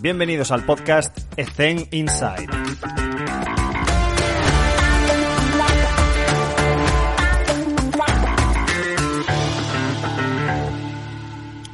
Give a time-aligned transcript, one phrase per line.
[0.00, 2.46] Bienvenidos al podcast Ethen Inside.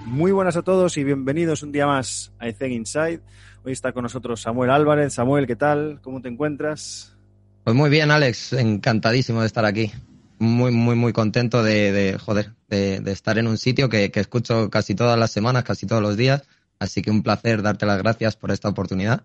[0.07, 3.21] Muy buenas a todos y bienvenidos un día más a Ethen Inside.
[3.63, 5.13] Hoy está con nosotros Samuel Álvarez.
[5.13, 6.01] Samuel, ¿qué tal?
[6.01, 7.15] ¿Cómo te encuentras?
[7.63, 8.55] Pues muy bien, Alex.
[8.55, 9.93] Encantadísimo de estar aquí.
[10.39, 14.21] Muy, muy, muy contento de, de joder, de, de, estar en un sitio que, que
[14.21, 16.43] escucho casi todas las semanas, casi todos los días.
[16.79, 19.25] Así que un placer darte las gracias por esta oportunidad.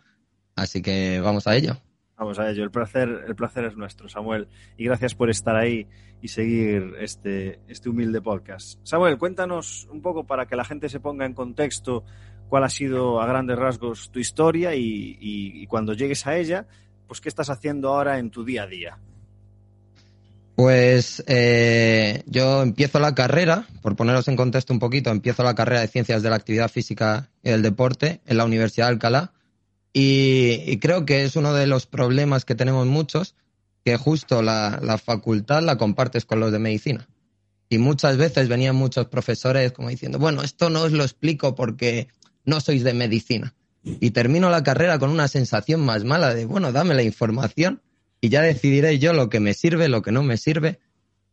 [0.56, 1.78] Así que vamos a ello.
[2.18, 2.64] Vamos a ello.
[2.64, 4.48] El placer, el placer es nuestro, Samuel.
[4.78, 5.88] Y gracias por estar ahí
[6.22, 8.80] y seguir este, este humilde podcast.
[8.84, 12.04] Samuel, cuéntanos un poco para que la gente se ponga en contexto
[12.50, 16.68] cuál ha sido a grandes rasgos tu historia y, y, y cuando llegues a ella,
[17.08, 19.00] pues qué estás haciendo ahora en tu día a día.
[20.60, 25.80] Pues eh, yo empiezo la carrera, por poneros en contexto un poquito, empiezo la carrera
[25.80, 29.32] de Ciencias de la Actividad Física y del Deporte en la Universidad de Alcalá
[29.94, 33.36] y, creo que es uno de los problemas que tenemos muchos,
[33.86, 37.08] que justo la, la, facultad la compartes con los de medicina.
[37.70, 42.10] Y muchas veces venían muchos profesores como diciendo, bueno, esto no os lo explico porque
[42.44, 43.56] no sois de medicina.
[43.82, 47.82] Y termino la carrera con una sensación más mala de, bueno, dame la información
[48.22, 50.80] y ya decidiré yo lo que me sirve, lo que no me sirve.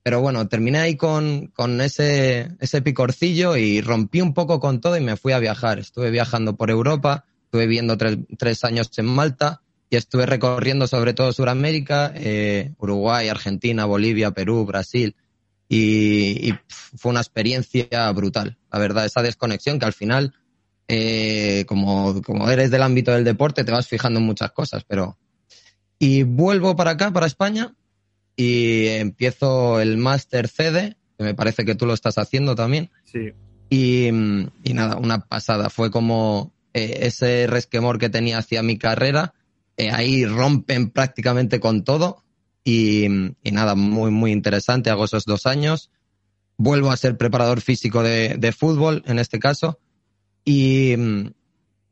[0.02, 4.96] Pero bueno, terminé ahí con, con ese, ese picorcillo y rompí un poco con todo
[4.96, 5.80] y me fui a viajar.
[5.80, 11.32] Estuve viajando por Europa, estuve viviendo tres, años en Malta y estuve recorriendo sobre todo
[11.32, 15.16] Sudamérica, eh, Uruguay, Argentina, Bolivia, Perú, Brasil.
[15.68, 20.34] Y, y, fue una experiencia brutal, la verdad, esa desconexión que al final,
[20.86, 25.18] eh, como, como eres del ámbito del deporte, te vas fijando en muchas cosas, pero
[25.98, 27.74] y vuelvo para acá, para España,
[28.36, 32.90] y empiezo el máster CD, que me parece que tú lo estás haciendo también.
[33.04, 33.32] Sí.
[33.70, 35.70] Y, y nada, una pasada.
[35.70, 39.34] Fue como eh, ese resquemor que tenía hacia mi carrera,
[39.78, 42.22] eh, ahí rompen prácticamente con todo.
[42.62, 43.06] Y,
[43.42, 44.90] y, nada, muy, muy interesante.
[44.90, 45.90] Hago esos dos años.
[46.58, 49.78] Vuelvo a ser preparador físico de, de fútbol, en este caso.
[50.44, 50.94] Y,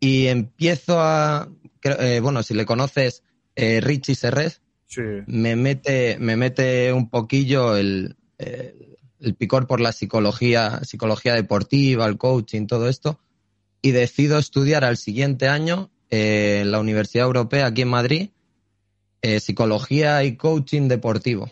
[0.00, 1.48] y empiezo a,
[1.82, 3.23] eh, bueno, si le conoces,
[3.56, 5.02] eh, Richie Serres, sí.
[5.26, 12.06] me, mete, me mete un poquillo el, el, el, picor por la psicología, psicología deportiva,
[12.06, 13.18] el coaching, todo esto,
[13.82, 18.30] y decido estudiar al siguiente año eh, en la Universidad Europea aquí en Madrid,
[19.20, 21.50] eh, psicología y coaching deportivo.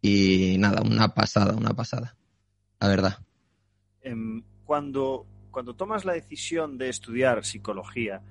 [0.00, 2.16] Y nada, una pasada, una pasada,
[2.80, 3.18] la verdad.
[4.64, 8.22] Cuando, cuando tomas la decisión de estudiar psicología,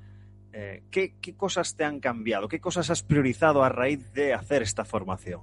[0.53, 2.47] eh, ¿qué, ¿qué, cosas te han cambiado?
[2.47, 5.41] ¿Qué cosas has priorizado a raíz de hacer esta formación?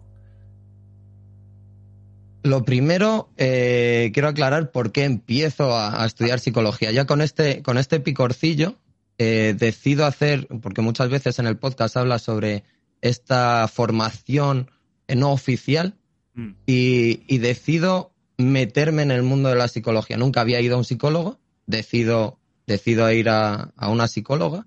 [2.42, 6.91] Lo primero, eh, quiero aclarar por qué empiezo a, a, estudiar psicología.
[6.91, 8.76] Ya con este, con este picorcillo
[9.16, 12.65] eh, decido hacer, porque muchas veces en el podcast habla sobre
[13.00, 14.71] esta formación
[15.09, 15.94] no oficial
[16.34, 16.50] mm.
[16.66, 20.16] y, y decido meterme en el mundo de la psicología.
[20.16, 24.66] Nunca había ido a un psicólogo, decido, decido ir a, a una psicóloga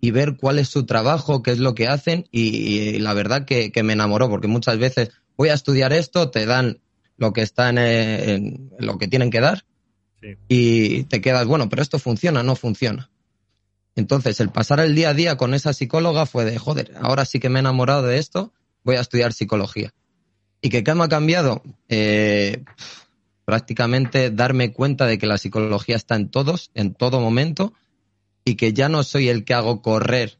[0.00, 3.44] y ver cuál es su trabajo, qué es lo que hacen y, y la verdad
[3.44, 6.80] que, que, me enamoró porque muchas veces voy a estudiar esto, te dan
[7.16, 9.64] lo que está en, en lo que tienen que dar
[10.20, 10.36] sí.
[10.48, 13.10] y te quedas, bueno, pero esto funciona, no funciona.
[13.96, 17.40] Entonces, el pasar el día a día con esa psicóloga fue de, joder, ahora sí
[17.40, 18.52] que me he enamorado de esto,
[18.84, 19.92] voy a estudiar psicología.
[20.60, 21.62] ¿Y que qué me ha cambiado?
[21.88, 22.62] Eh,
[23.44, 27.72] prácticamente darme cuenta de que la psicología está en todos, en todo momento,
[28.48, 30.38] y que ya no soy el que hago correr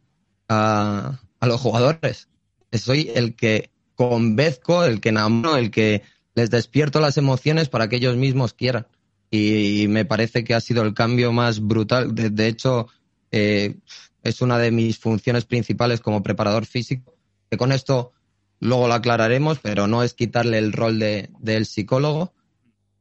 [0.48, 2.28] a, a los jugadores,
[2.72, 6.02] soy el que convezco, el que enamoro, el que
[6.34, 8.86] les despierto las emociones para que ellos mismos quieran.
[9.30, 12.14] Y, me parece que ha sido el cambio más brutal.
[12.14, 12.88] De, de hecho,
[13.30, 13.76] eh,
[14.22, 17.14] es una de mis funciones principales como preparador físico,
[17.50, 18.12] que con esto
[18.58, 22.32] luego lo aclararemos, pero no es quitarle el rol de, del psicólogo,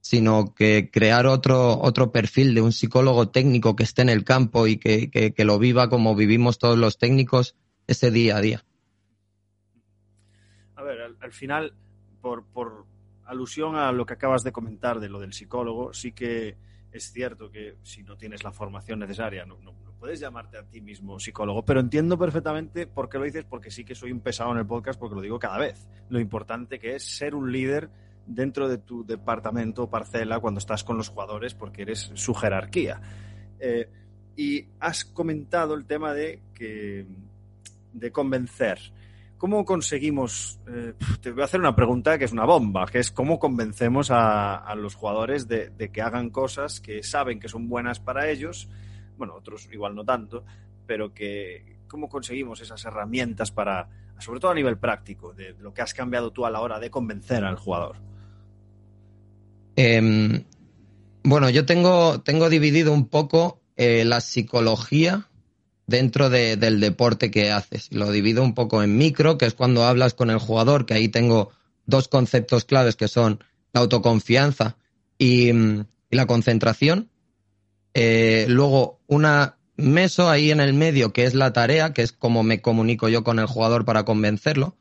[0.07, 4.67] sino que crear otro, otro perfil de un psicólogo técnico que esté en el campo
[4.67, 7.55] y que, que, lo viva como vivimos todos los técnicos
[7.87, 8.65] ese día a día.
[10.75, 11.73] A ver, al, al final,
[12.21, 12.85] por, por,
[13.27, 16.57] alusión a lo que acabas de comentar de lo del psicólogo, sí que
[16.91, 20.63] es cierto que si no tienes la formación necesaria, no, no, no, puedes llamarte a
[20.63, 24.21] ti mismo psicólogo, pero entiendo perfectamente por qué lo dices, porque sí que soy un
[24.21, 25.87] pesado en el podcast, porque lo digo cada vez.
[26.09, 27.89] Lo importante que es ser un líder
[28.27, 33.01] dentro de tu departamento o parcela cuando estás con los jugadores, porque eres su jerarquía.
[33.59, 33.89] Eh,
[34.35, 37.07] y has comentado el tema de que
[37.93, 38.79] de convencer.
[39.37, 40.59] ¿Cómo conseguimos?
[40.67, 44.11] Eh, te voy a hacer una pregunta que es una bomba, que es cómo convencemos
[44.11, 48.29] a, a los jugadores de, de, que hagan cosas que saben que son buenas para
[48.29, 48.67] ellos,
[49.17, 50.43] bueno, otros igual no tanto,
[50.85, 53.87] pero que cómo conseguimos esas herramientas para,
[54.19, 56.89] sobre todo a nivel práctico, de lo que has cambiado tú a la hora de
[56.89, 57.97] convencer al jugador.
[59.77, 60.43] Em,
[61.23, 65.29] bueno, yo tengo, tengo dividido un poco eh, la psicología
[65.85, 67.87] dentro del deporte que haces.
[67.93, 71.07] Lo divido un poco en micro, que es cuando hablas con el jugador, que ahí
[71.07, 71.51] tengo
[71.85, 74.75] dos conceptos claves que son la autoconfianza
[75.17, 75.51] y,
[76.09, 77.09] la concentración.
[77.93, 82.41] Eh, luego, una meso ahí en el medio, que es la tarea, que es como
[82.41, 84.75] me comunico yo con el jugador para convencerlo.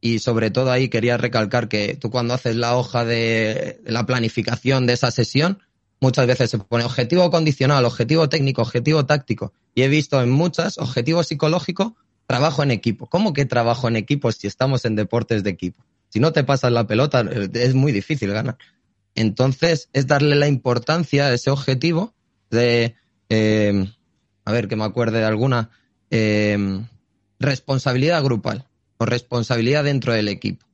[0.00, 4.86] Y sobre todo ahí quería recalcar que tú cuando haces la hoja de la planificación
[4.86, 5.58] de esa sesión,
[6.00, 9.52] muchas veces se pone objetivo condicional, objetivo técnico, objetivo táctico.
[9.74, 13.08] Y he visto en muchas objetivo psicológico, trabajo en equipo.
[13.08, 15.84] ¿Cómo que trabajo en equipo si estamos en deportes de equipo?
[16.08, 17.20] Si no te pasas la pelota,
[17.52, 18.56] es muy difícil ganar.
[19.14, 22.14] Entonces, es darle la importancia a ese objetivo
[22.50, 22.94] de,
[23.28, 23.86] eh,
[24.44, 25.70] a ver, que me acuerde de alguna,
[26.10, 26.84] eh,
[27.38, 28.69] responsabilidad grupal
[29.00, 30.66] o responsabilidad dentro del equipo.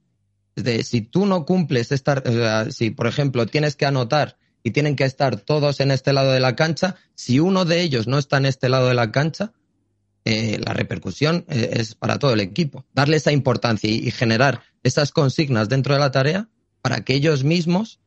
[0.56, 5.04] De, si tú no cumples esta, si por ejemplo tienes que anotar y tienen que
[5.04, 8.46] estar todos en este lado de la cancha, si uno de ellos no está en
[8.46, 9.52] este lado de la cancha,
[10.24, 12.84] eh, la repercusión eh, es para todo el equipo.
[12.92, 16.48] Darle esa importancia y, generar esas consignas dentro de la tarea
[16.82, 18.00] para que ellos mismos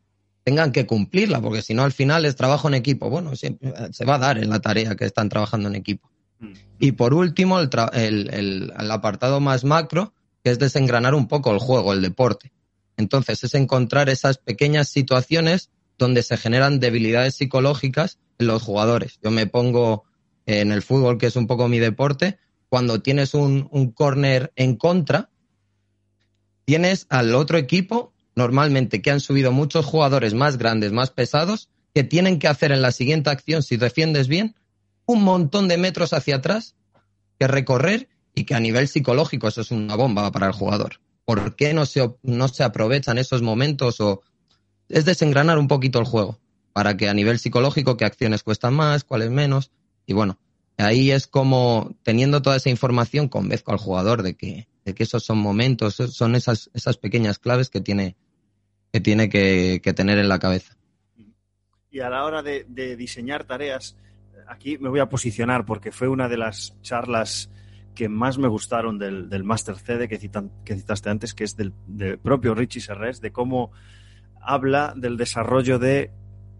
[0.43, 3.09] tengan que cumplirla, porque si no al final es trabajo en equipo.
[3.09, 3.57] Bueno, se,
[3.91, 6.11] se va a dar en la tarea que están trabajando en equipo.
[6.79, 10.13] Y por último, el, apartado más macro,
[10.43, 12.51] que es desengranar un poco el juego, el deporte.
[12.97, 19.19] Entonces, es encontrar esas pequeñas situaciones donde se generan debilidades psicológicas en los jugadores.
[19.21, 20.05] Yo me pongo
[20.45, 22.39] en el fútbol, que es un poco mi deporte,
[22.69, 25.29] cuando tienes un, un córner en contra,
[26.65, 32.03] tienes al otro equipo, normalmente que han subido muchos jugadores más grandes, más pesados, que
[32.03, 34.55] tienen que hacer en la siguiente acción, si defiendes bien,
[35.09, 36.75] un montón de metros hacia atrás
[37.39, 41.01] que recorrer y que a nivel psicológico eso es una bomba para el jugador.
[41.25, 44.21] ¿Por qué no se, no se aprovechan esos momentos o
[44.87, 46.37] es desengranar un poquito el juego
[46.73, 49.71] para que a nivel psicológico qué acciones cuestan más, cuáles menos
[50.05, 50.37] y bueno,
[50.77, 55.25] ahí es como teniendo toda esa información convenzco al jugador de que, de que esos
[55.25, 58.15] son momentos, son esas, esas pequeñas claves que tiene
[58.91, 60.77] que, tiene que, tener en la cabeza.
[61.89, 63.95] Y a la hora de diseñar tareas,
[64.49, 67.49] aquí me voy a posicionar porque fue una de las charlas
[67.95, 71.73] que más me gustaron del, del Master CD que, que, citaste antes, que es del,
[72.21, 73.71] propio Richie Serres, de cómo
[74.41, 76.11] habla del desarrollo de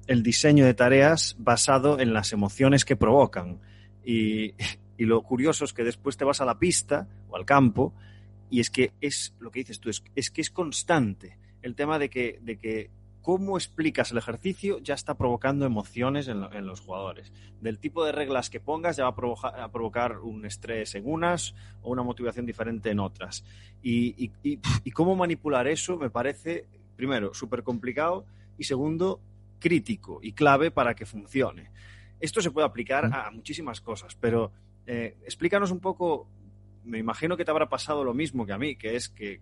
[0.08, 3.60] el diseño de tareas basado en las emociones que provocan.
[4.04, 4.56] Y,
[4.98, 7.94] y, lo curioso es que después te vas a la pista o al campo
[8.50, 12.00] y es que es lo que dices tú, es, es que es constante el tema
[12.00, 12.90] de que, de que
[13.30, 17.32] cómo explicas el ejercicio ya está provocando emociones en, los jugadores.
[17.62, 21.54] Del tipo de reglas que pongas ya va a, provocar un estrés en unas
[21.84, 23.46] o una motivación diferente en otras.
[23.84, 24.32] Y,
[24.96, 26.66] cómo manipular eso me parece,
[26.96, 28.26] primero, súper complicado
[28.58, 29.22] y segundo,
[29.60, 31.70] crítico y clave para que funcione.
[32.20, 34.52] Esto se puede aplicar a muchísimas cosas, pero
[34.88, 36.28] eh, explícanos un poco,
[36.84, 39.40] me imagino que te habrá pasado lo mismo que a mí, que es que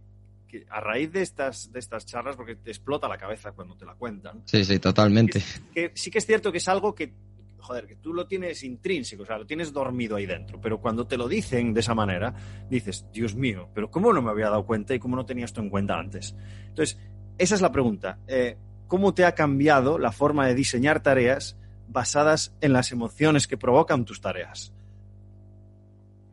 [0.70, 3.96] a raíz de estas, de estas charlas, porque te explota la cabeza cuando te la
[3.96, 4.44] cuentan.
[4.46, 5.42] Sí, sí, totalmente.
[5.74, 7.14] Que, sí que es cierto que es algo que,
[7.60, 11.06] joder, que tú lo tienes intrínseco, o sea, lo tienes dormido ahí dentro, pero cuando
[11.06, 12.34] te lo dicen de esa manera,
[12.70, 15.62] dices, Dios mío, pero ¿cómo no me había dado cuenta y cómo no tenía esto
[15.62, 16.36] en cuenta antes?
[16.70, 16.98] Entonces,
[17.38, 18.20] esa es la pregunta.
[18.28, 18.58] Eh,
[18.88, 21.58] ¿Cómo te ha cambiado la forma de diseñar tareas
[21.90, 24.74] basadas en las emociones que provocan tus tareas?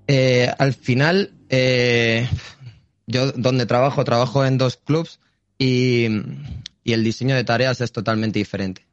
[0.07, 2.29] Eh, al final, eh,
[3.07, 5.21] yo donde trabajo, trabajo en dos clubs
[5.59, 6.07] y,
[6.85, 8.87] el diseño de tareas es totalmente diferente.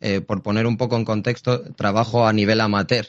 [0.00, 3.06] Eh, por poner un poco en contexto, trabajo a nivel amateur.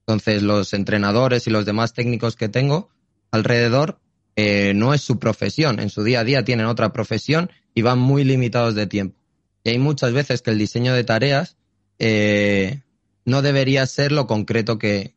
[0.00, 2.90] Entonces, los entrenadores y los demás técnicos que tengo
[3.30, 3.98] alrededor
[4.36, 5.80] eh, no es su profesión.
[5.80, 9.16] En su día a día tienen otra profesión y van muy limitados de tiempo.
[9.62, 11.56] Y hay muchas veces que el diseño de tareas
[11.98, 12.82] eh,
[13.24, 15.14] no debería ser lo concreto que,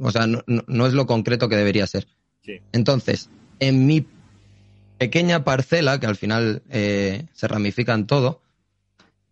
[0.00, 2.08] o sea, no, es lo concreto que debería ser.
[2.72, 3.28] Entonces,
[3.60, 4.06] en mi
[4.98, 8.40] pequeña parcela, que al final eh, se ramifica en todo,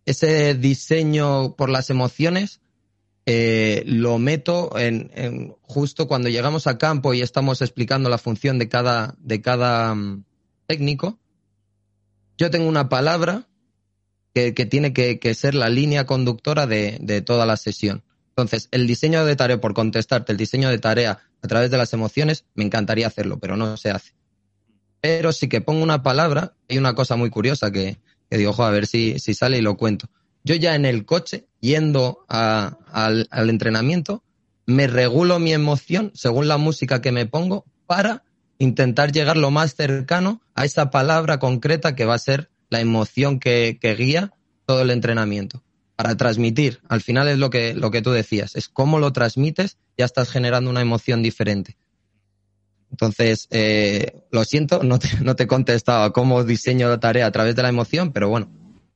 [0.05, 2.59] ese diseño por las emociones
[3.27, 8.69] eh, lo meto en, justo cuando llegamos a campo y estamos explicando la función de
[8.69, 10.23] cada, de cada mm,
[10.67, 11.17] técnico.
[12.37, 13.47] Yo tengo una palabra
[14.33, 18.03] que, tiene que, ser la línea conductora de, de toda la sesión.
[18.37, 21.93] Entonces, el diseño de tarea, por contestarte, el diseño de tarea a través de las
[21.93, 24.13] emociones, me encantaría hacerlo, pero no se hace.
[24.99, 27.97] Pero sí que pongo una palabra, hay una cosa muy curiosa que,
[28.29, 30.09] digo, ojo, a ver si, si sale y lo cuento.
[30.45, 34.23] Yo ya en el coche, yendo al, entrenamiento,
[34.67, 38.23] me regulo mi emoción según la música que me pongo para
[38.59, 43.39] intentar llegar lo más cercano a esa palabra concreta que va a ser la emoción
[43.39, 44.33] que, guía
[44.67, 45.63] todo el entrenamiento.
[45.95, 49.77] Para transmitir, al final es lo que, lo que tú decías, es cómo lo transmites,
[49.97, 51.77] ya estás generando una emoción diferente.
[52.91, 57.31] Entonces, eh, lo siento, no te, no te he contestado cómo diseño la tarea a
[57.31, 58.49] través de la emoción, pero bueno.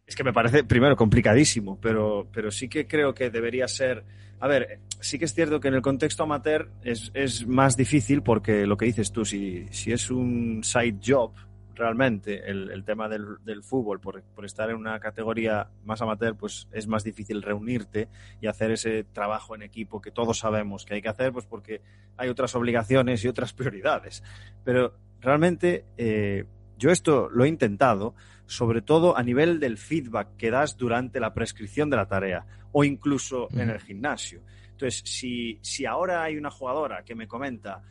[0.05, 4.03] Es que me parece, primero, complicadísimo, pero, pero sí que creo que debería ser
[4.41, 8.23] a ver, sí que es cierto que en el contexto amateur es, es más difícil
[8.23, 11.31] porque lo que dices tú, si, si es un side job,
[11.79, 16.36] realmente el, el tema del, del fútbol, por, por, estar en una categoría más amateur,
[16.36, 18.09] pues es más difícil reunirte
[18.41, 21.81] y hacer ese trabajo en equipo que todos sabemos que hay que hacer, pues porque
[22.17, 24.24] hay otras obligaciones y otras prioridades.
[24.63, 26.45] Pero realmente eh,
[26.77, 28.13] yo esto lo he intentado,
[28.45, 32.83] sobre todo a nivel del feedback que das durante la prescripción de la tarea o
[32.83, 34.43] incluso en el gimnasio.
[34.71, 37.83] Entonces, si, si ahora hay una jugadora que me comenta,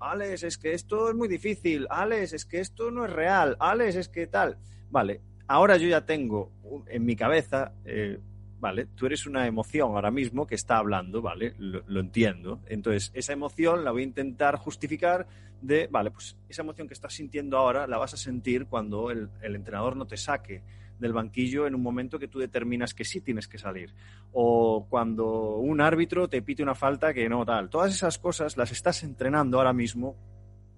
[0.00, 3.96] Alex, es que esto es muy difícil, Alex, es que esto no es real, Alex,
[3.96, 4.58] es que tal.
[4.90, 6.52] Vale, ahora yo ya tengo
[6.86, 8.18] en mi cabeza, eh,
[8.58, 12.60] vale, tú eres una emoción ahora mismo que está hablando, vale, lo, entiendo.
[12.66, 15.26] Entonces, esa emoción la voy a intentar justificar
[15.60, 19.30] de, vale, pues esa emoción que estás sintiendo ahora la vas a sentir cuando el
[19.42, 20.62] entrenador no te saque
[20.98, 23.94] del banquillo en un momento que tú determinas que sí tienes que salir.
[24.32, 27.70] O cuando un árbitro te pite una falta que no tal.
[27.70, 30.16] Todas esas cosas las estás entrenando ahora mismo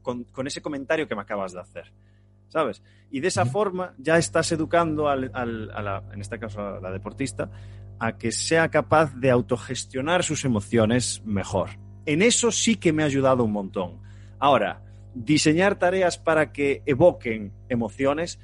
[0.03, 1.93] con, con ese comentario que me acabas de hacer.
[2.49, 2.83] ¿Sabes?
[3.11, 6.81] Y de esa forma ya estás educando al, al, a la, en este caso a
[6.81, 7.51] la deportista,
[7.99, 11.71] a que sea capaz de autogestionar sus emociones mejor.
[12.07, 14.01] En eso sí que me ha ayudado un montón.
[14.39, 14.83] Ahora,
[15.15, 18.39] diseñar tareas para que evoquen emociones,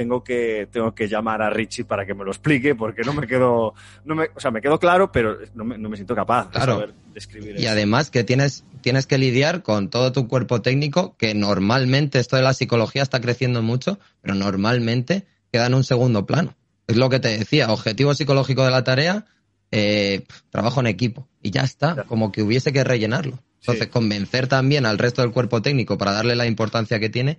[0.00, 3.26] tengo que, tengo que llamar a Richie para que me lo explique, porque no me
[3.26, 3.74] quedo,
[4.06, 6.72] no me, o sea, me quedo claro, pero no me, no me siento capaz claro.
[6.72, 7.72] de saber describir Y eso.
[7.72, 12.40] además que tienes, tienes que lidiar con todo tu cuerpo técnico, que normalmente esto de
[12.40, 16.56] la psicología está creciendo mucho, pero normalmente queda en un segundo plano.
[16.86, 19.26] Es lo que te decía, objetivo psicológico de la tarea,
[19.70, 21.28] eh, trabajo en equipo.
[21.42, 22.08] Y ya está, claro.
[22.08, 23.38] como que hubiese que rellenarlo.
[23.60, 23.90] Entonces, sí.
[23.90, 27.38] convencer también al resto del cuerpo técnico para darle la importancia que tiene,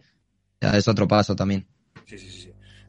[0.61, 1.65] ya es otro paso también.
[2.05, 2.40] Sí, sí, sí.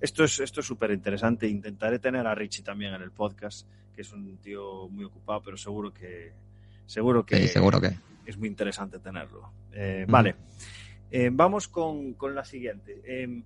[0.02, 1.46] Esto es esto es súper interesante.
[1.46, 5.56] Intentaré tener a Richie también en el podcast, que es un tío muy ocupado, pero
[5.56, 6.32] seguro que
[6.84, 7.96] seguro que, sí, seguro que.
[8.26, 9.52] es muy interesante tenerlo.
[9.72, 10.10] Eh, mm.
[10.10, 10.34] Vale,
[11.10, 13.00] eh, vamos con, con, la siguiente.
[13.04, 13.42] Eh,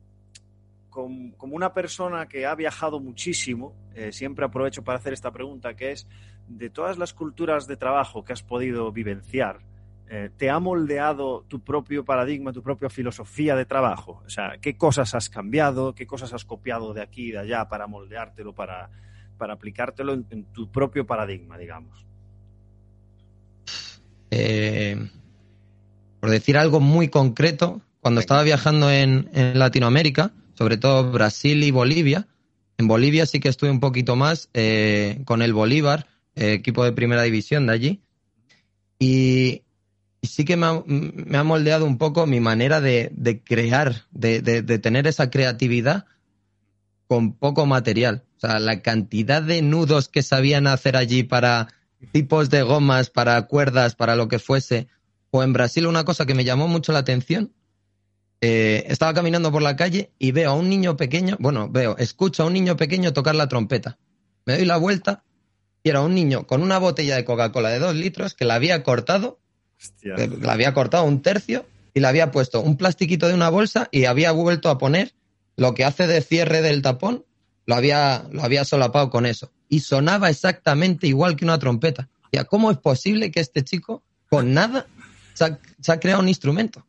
[0.88, 5.74] con, como una persona que ha viajado muchísimo, eh, siempre aprovecho para hacer esta pregunta,
[5.74, 6.06] que es
[6.48, 9.58] de todas las culturas de trabajo que has podido vivenciar,
[10.08, 14.22] eh, ¿te ha moldeado tu propio paradigma, tu propia filosofía de trabajo?
[14.24, 15.94] O sea, ¿qué cosas has cambiado?
[15.94, 18.90] ¿Qué cosas has copiado de aquí y de allá para moldeártelo, para,
[19.36, 22.06] para aplicártelo en, en, tu propio paradigma, digamos?
[24.30, 25.08] Eh,
[26.20, 31.70] por decir algo muy concreto, cuando estaba viajando en, en, Latinoamérica, sobre todo Brasil y
[31.70, 32.26] Bolivia,
[32.78, 36.92] en Bolivia sí que estuve un poquito más eh, con el Bolívar, eh, equipo de
[36.92, 38.00] primera división de allí,
[38.98, 39.62] y,
[40.26, 44.40] sí que me ha, moldeado un poco mi manera de, crear, de,
[44.78, 46.06] tener esa creatividad
[47.06, 48.24] con poco material.
[48.36, 51.68] O sea, la cantidad de nudos que sabían hacer allí para
[52.12, 54.88] tipos de gomas, para cuerdas, para lo que fuese.
[55.30, 57.52] O en Brasil una cosa que me llamó mucho la atención.
[58.40, 62.42] Eh, estaba caminando por la calle y veo a un niño pequeño, bueno, veo, escucho
[62.42, 63.98] a un niño pequeño tocar la trompeta.
[64.44, 65.24] Me doy la vuelta
[65.82, 68.82] y era un niño con una botella de Coca-Cola de dos litros que la había
[68.82, 69.40] cortado
[69.80, 70.14] Hostia.
[70.40, 74.04] La había cortado un tercio y le había puesto un plastiquito de una bolsa y
[74.04, 75.14] había vuelto a poner
[75.56, 77.24] lo que hace de cierre del tapón,
[77.64, 79.50] lo había, lo había solapado con eso.
[79.68, 82.08] Y sonaba exactamente igual que una trompeta.
[82.32, 84.86] Ya, ¿cómo es posible que este chico, con nada,
[85.34, 86.86] se ha creado un instrumento?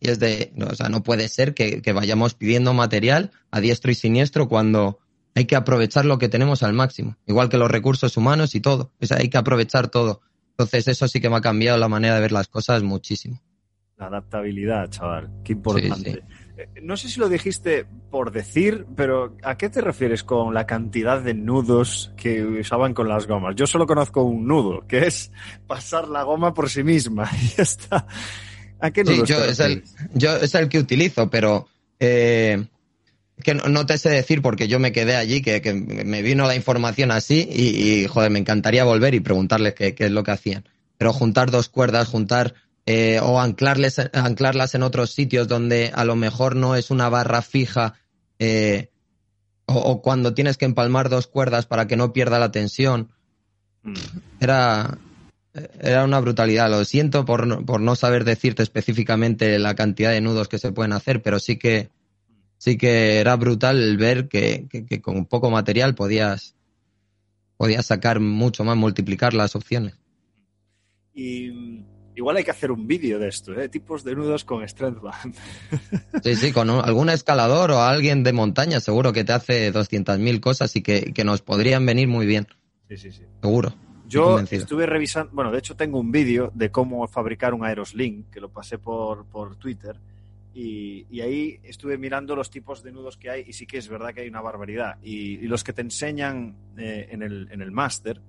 [0.00, 3.60] Y es de, no, o sea, no puede ser que, que vayamos pidiendo material a
[3.60, 4.98] diestro y siniestro cuando
[5.34, 7.16] hay que aprovechar lo que tenemos al máximo.
[7.26, 8.92] Igual que los recursos humanos y todo.
[9.00, 10.20] O sea, hay que aprovechar todo.
[10.58, 13.42] Entonces eso sí que me ha cambiado la manera de ver las cosas muchísimo.
[13.98, 16.12] La adaptabilidad, chaval, qué importante.
[16.12, 16.18] Sí,
[16.56, 16.80] sí.
[16.82, 21.20] No sé si lo dijiste por decir, pero ¿a qué te refieres con la cantidad
[21.20, 23.54] de nudos que usaban con las gomas?
[23.54, 25.30] Yo solo conozco un nudo, que es
[25.66, 28.06] pasar la goma por sí misma y ya está.
[28.80, 29.84] ¿A qué nudo sí, yo es, el,
[30.14, 31.68] yo es el que utilizo, pero
[32.00, 32.66] eh,
[33.42, 36.46] que no, no, te sé decir porque yo me quedé allí, que, que me vino
[36.46, 40.24] la información así y, y, joder, me encantaría volver y preguntarles qué, qué, es lo
[40.24, 40.64] que hacían.
[40.96, 42.54] Pero juntar dos cuerdas, juntar
[42.86, 47.42] eh, o anclarles, anclarlas en otros sitios donde a lo mejor no es una barra
[47.42, 47.94] fija
[48.38, 48.88] eh,
[49.66, 53.10] o, o, cuando tienes que empalmar dos cuerdas para que no pierda la tensión.
[53.82, 53.94] Mm.
[54.40, 54.98] Era,
[55.80, 56.70] era una brutalidad.
[56.70, 60.94] Lo siento por por no saber decirte específicamente la cantidad de nudos que se pueden
[60.94, 61.90] hacer, pero sí que
[62.58, 66.54] sí que era brutal ver que, que, con poco material podías,
[67.56, 69.94] podías sacar mucho más, multiplicar las opciones.
[71.14, 71.84] Y
[72.14, 73.68] igual hay que hacer un vídeo de esto, ¿eh?
[73.68, 75.34] tipos de nudos con Strength Band.
[76.22, 80.74] Sí, sí, con algún escalador o alguien de montaña seguro que te hace 200.000 cosas
[80.76, 82.46] y que, que, nos podrían venir muy bien.
[82.88, 83.22] Sí, sí, sí.
[83.40, 83.74] Seguro.
[84.08, 88.40] Yo estuve revisando, bueno, de hecho tengo un vídeo de cómo fabricar un Aerosling, que
[88.40, 89.98] lo pasé por, por Twitter,
[90.58, 94.14] y, ahí estuve mirando los tipos de nudos que hay y sí que es verdad
[94.14, 94.96] que hay una barbaridad.
[95.02, 98.22] Y, los que te enseñan eh, en el, en el máster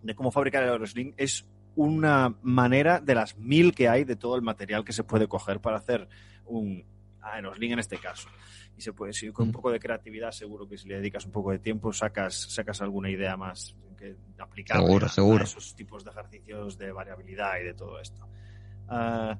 [0.00, 4.36] de cómo fabricar el Aerosling es una manera de las mil que hay de todo
[4.36, 6.08] el material que se puede coger para hacer
[6.44, 6.84] un
[7.20, 8.28] Aerosling en este caso.
[8.76, 9.54] Y se puede, si con un mm.
[9.54, 13.10] poco de creatividad, seguro que si le dedicas un poco de tiempo, sacas, sacas alguna
[13.10, 17.98] idea más que aplicable seguro, a, esos tipos de ejercicios de variabilidad y de todo
[18.00, 18.28] esto.
[18.88, 19.34] Uh,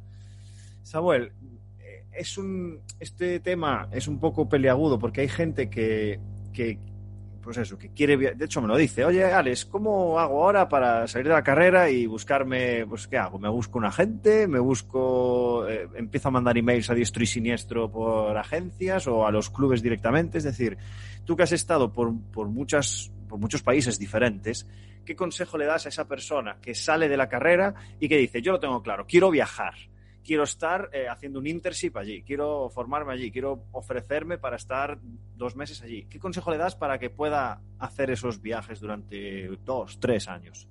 [0.82, 1.32] Samuel,
[2.16, 6.20] es un, este tema es un poco peleagudo porque hay gente que,
[6.52, 6.78] que
[7.44, 11.06] pues eso, que quiere, de hecho me lo dice, oye Alex, ¿cómo hago ahora para
[11.06, 13.38] salir de la carrera y buscarme, pues qué hago?
[13.38, 14.48] ¿Me busco un agente?
[14.48, 19.30] ¿Me busco, eh, empiezo a mandar emails a diestro y siniestro por agencias o a
[19.30, 20.38] los clubes directamente?
[20.38, 20.78] Es decir,
[21.24, 24.66] tú que has estado por, por, muchas, por muchos países diferentes,
[25.04, 28.40] ¿qué consejo le das a esa persona que sale de la carrera y que dice,
[28.40, 29.74] yo lo tengo claro, quiero viajar?
[30.24, 34.98] Quiero estar eh, haciendo un internship allí, quiero formarme allí, quiero ofrecerme para estar
[35.36, 36.06] dos meses allí.
[36.08, 40.66] ¿Qué consejo le das para que pueda hacer esos viajes durante dos, tres años?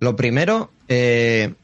[0.00, 1.54] Lo primero, eh,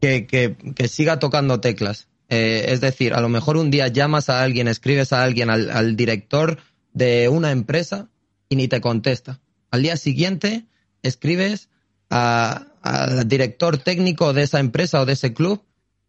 [0.00, 2.08] que, siga tocando teclas.
[2.28, 5.96] Eh, es decir, a lo mejor un día llamas a alguien, escribes a alguien, al,
[5.96, 6.58] director
[6.92, 8.08] de una empresa
[8.48, 9.40] y ni te contesta.
[9.70, 10.64] Al día siguiente
[11.02, 11.68] escribes
[12.82, 15.64] al director técnico de esa empresa o de ese club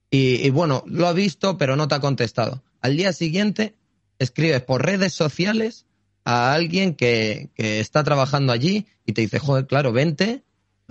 [0.10, 2.64] y, bueno, lo ha visto pero no te ha contestado.
[2.82, 3.76] Al día siguiente
[4.20, 5.86] escribes por redes sociales
[6.26, 10.44] a alguien que, que está trabajando allí y te dice, joder, claro, vente,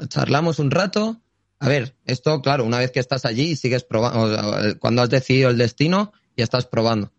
[0.08, 1.20] charlamos un rato.
[1.58, 5.50] A ver, esto, claro, una vez que estás allí y sigues probando, cuando has decidido
[5.50, 7.12] el destino y estás probando.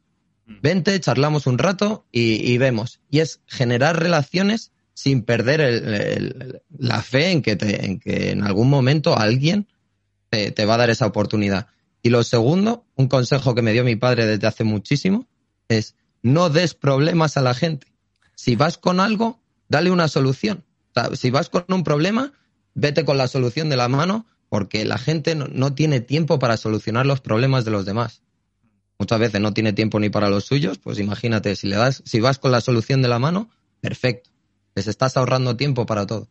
[0.48, 0.62] Mm.
[0.62, 3.00] Vente, charlamos un rato y, y vemos.
[3.10, 9.18] Y es generar relaciones sin perder la fe en que, en que en algún momento
[9.18, 9.68] alguien
[10.30, 11.66] te, va a dar esa oportunidad.
[12.04, 15.28] Y lo segundo, un consejo que me dio mi padre desde hace muchísimo,
[15.70, 17.88] es no des problemas a la gente.
[18.36, 20.64] Si vas con algo, dale una solución.
[21.14, 22.34] si vas con un problema,
[22.76, 26.58] vete con la solución de la mano, porque la gente no, no, tiene tiempo para
[26.58, 28.22] solucionar los problemas de los demás.
[29.00, 32.20] Muchas veces no tiene tiempo ni para los suyos, pues imagínate, si le das, si
[32.20, 34.31] vas con la solución de la mano, perfecto
[34.76, 36.28] les estás ahorrando tiempo para todo.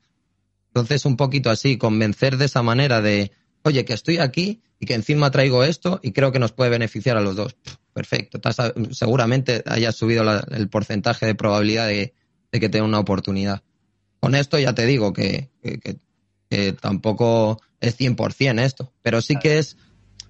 [0.69, 3.33] Entonces, un poquito así, convencer de esa manera de,
[3.65, 7.17] oye, que estoy aquí y que encima traigo esto y creo que nos puede beneficiar
[7.17, 7.57] a los dos.
[7.93, 8.41] Perfecto.
[8.93, 12.15] seguramente hayas subido el porcentaje de probabilidad de,
[12.53, 13.63] que tenga una oportunidad.
[14.21, 15.51] Con esto ya te digo que,
[16.81, 19.77] tampoco es 100% esto, pero sí que es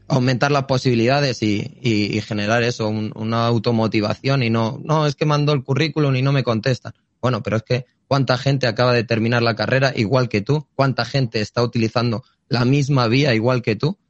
[0.09, 5.63] aumentar las posibilidades y, generar eso, una automotivación y no, no, es que mando el
[5.63, 6.95] currículum y no me contestan.
[7.21, 11.05] Bueno, pero es que cuánta gente acaba de terminar la carrera igual que tú, cuánta
[11.05, 14.01] gente está utilizando la misma vía igual que tú.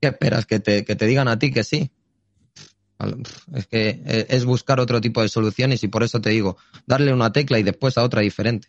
[0.00, 0.44] ¿Qué esperas?
[0.44, 1.92] ¿Que te, que te digan a ti que sí?
[3.54, 7.12] Es que eh, es buscar otro tipo de soluciones y por eso te digo, darle
[7.12, 8.66] una tecla y después a otra diferente.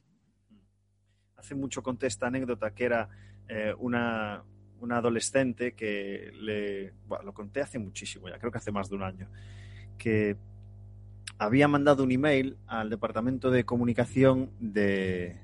[1.36, 3.10] Hace mucho conté esta anécdota que era
[3.50, 4.44] eh, una,
[4.92, 6.94] adolescente que le.
[7.08, 9.32] Bueno, lo conté hace muchísimo ya, creo que hace más de un año.
[9.98, 10.38] Que
[11.40, 15.38] había mandado un email al departamento de comunicación de,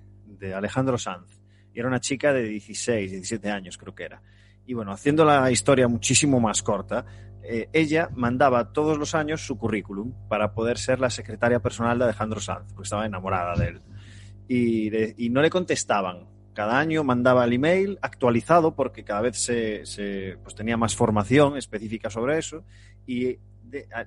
[0.56, 1.40] Alejandro Sanz.
[1.74, 4.22] Y era una chica de 16, 17 años, creo que era.
[4.66, 7.06] Y bueno, haciendo la historia muchísimo más corta,
[7.44, 12.06] eh, ella mandaba todos los años su currículum para poder ser la secretaria personal de
[12.06, 13.82] Alejandro Sanz, porque estaba enamorada de él.
[14.48, 16.28] Y, no le contestaban.
[16.54, 21.58] Cada año mandaba el email actualizado porque cada vez se, se pues tenía más formación
[21.58, 22.64] específica sobre eso.
[23.08, 23.40] Y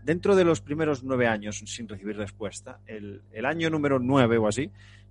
[0.04, 4.70] dentro de los primeros nueve años sin recibir respuesta, el, año número nueve o así,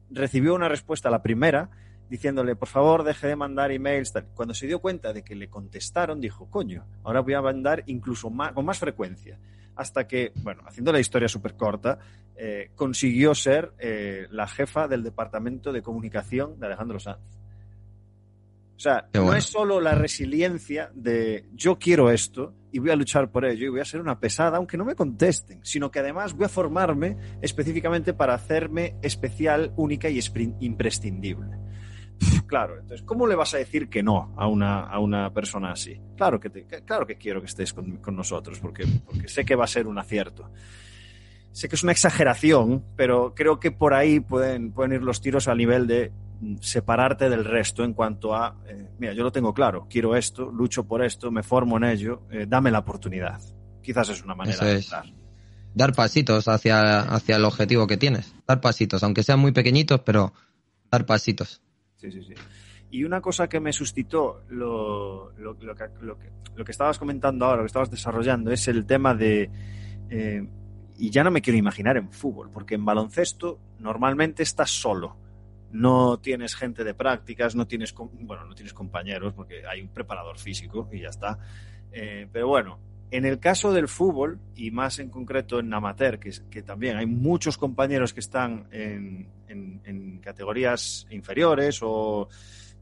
[0.09, 1.69] recibió una respuesta la primera
[2.09, 4.13] diciéndole, por favor, deje de mandar emails.
[4.35, 8.31] Cuando se dio cuenta de que le contestaron, dijo, coño, ahora voy a mandar incluso
[8.53, 9.39] con más frecuencia.
[9.75, 11.99] Hasta que, bueno, haciendo la historia súper corta,
[12.35, 17.44] eh, consiguió ser eh, la jefa del departamento de comunicación de Alejandro Sanz.
[18.75, 23.31] O sea, no es solo la resiliencia de yo quiero esto y voy a luchar
[23.31, 26.33] por ello y voy a ser una pesada aunque no me contesten, sino que además
[26.33, 30.19] voy a formarme específicamente para hacerme especial, única y
[30.59, 31.57] imprescindible.
[32.47, 35.99] Claro, entonces, ¿cómo le vas a decir que no a una, a una persona así?
[36.17, 39.55] Claro que, te, claro que quiero que estés con, con nosotros, porque, porque sé que
[39.55, 40.51] va a ser un acierto.
[41.51, 45.47] Sé que es una exageración, pero creo que por ahí pueden, pueden ir los tiros
[45.47, 46.11] a nivel de
[46.61, 50.85] separarte del resto en cuanto a, eh, mira, yo lo tengo claro, quiero esto, lucho
[50.85, 53.39] por esto, me formo en ello, eh, dame la oportunidad.
[53.81, 54.91] Quizás es una manera Eso de es.
[55.73, 58.33] Dar pasitos hacia, hacia el objetivo que tienes.
[58.47, 60.33] Dar pasitos, aunque sean muy pequeñitos, pero
[60.89, 61.61] dar pasitos.
[61.95, 62.33] Sí, sí, sí.
[62.91, 66.97] Y una cosa que me suscitó lo, lo, lo que, lo, que, lo que estabas
[66.97, 69.49] comentando ahora, lo que estabas desarrollando, es el tema de...
[70.09, 70.47] eh,
[70.97, 75.17] y ya no me quiero imaginar en fútbol, porque en baloncesto normalmente estás solo.
[75.75, 80.37] No tienes gente de prácticas, no tienes, bueno, no tienes compañeros, porque hay un preparador
[80.39, 81.37] físico y ya está.
[81.91, 82.79] Eh, pero bueno,
[83.11, 87.57] en el caso del fútbol, y más en concreto en amateur, que, también hay muchos
[87.57, 92.27] compañeros que están en, en- en categorías inferiores o...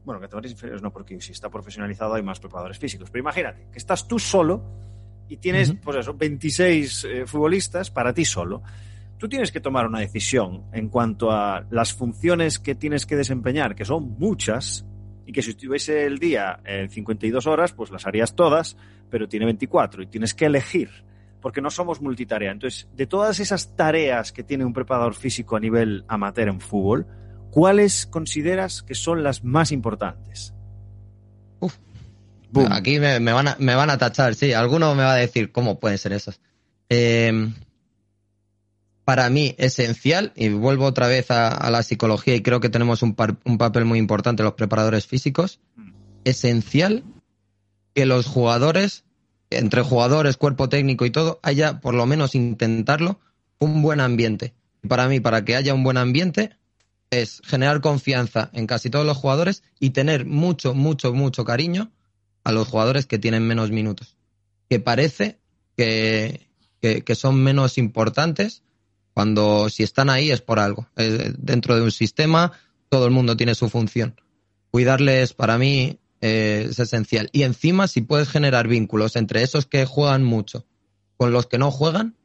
[0.04, 3.10] Bueno, categorías inferiores no, porque si está profesionalizado hay más preparadores físicos.
[3.10, 4.62] Pero imagínate que estás tú solo
[5.28, 8.62] y tienes, pues eso, 26 eh, futbolistas para ti solo.
[9.18, 13.74] Tú tienes que tomar una decisión en cuanto a las funciones que tienes que desempeñar,
[13.74, 14.84] que son muchas,
[15.26, 18.76] y que si estuviese el día en 52 horas, pues las harías todas,
[19.10, 20.90] pero tiene 24 y tienes que elegir,
[21.40, 22.50] porque no somos multitarea.
[22.50, 27.06] Entonces, de todas esas tareas que tiene un preparador físico a nivel amateur en fútbol,
[27.50, 30.54] ¿cuáles consideras que son las más importantes?
[31.60, 31.76] Uf.
[32.50, 32.70] Boom.
[32.70, 34.52] Aquí me, me van a, me van a tachar, sí.
[34.52, 36.40] Alguno me va a decir cómo pueden ser esos.
[36.88, 37.50] Eh,
[39.04, 43.14] para mí, esencial, y vuelvo otra vez a, la psicología y creo que tenemos un,
[43.14, 45.60] par- un papel muy importante los preparadores físicos,
[46.24, 47.04] esencial
[47.94, 49.04] que los jugadores,
[49.50, 53.20] entre jugadores, cuerpo técnico y todo, haya por lo menos intentarlo
[53.58, 54.54] un buen ambiente.
[54.88, 56.56] Para mí, para que haya un buen ambiente,
[57.10, 61.92] es generar confianza en casi todos los jugadores y tener mucho, mucho, mucho cariño
[62.42, 64.16] a los jugadores que tienen menos minutos.
[64.68, 65.38] Que parece
[65.76, 66.48] que,
[66.80, 68.62] que son menos importantes
[69.14, 70.88] cuando si están ahí es por algo.
[70.96, 72.52] Eh, dentro de un sistema
[72.88, 74.20] todo el mundo tiene su función.
[74.70, 77.28] Cuidarles para mí eh, es esencial.
[77.32, 80.66] Y encima si puedes generar vínculos entre esos que juegan mucho
[81.16, 82.16] con los que no juegan,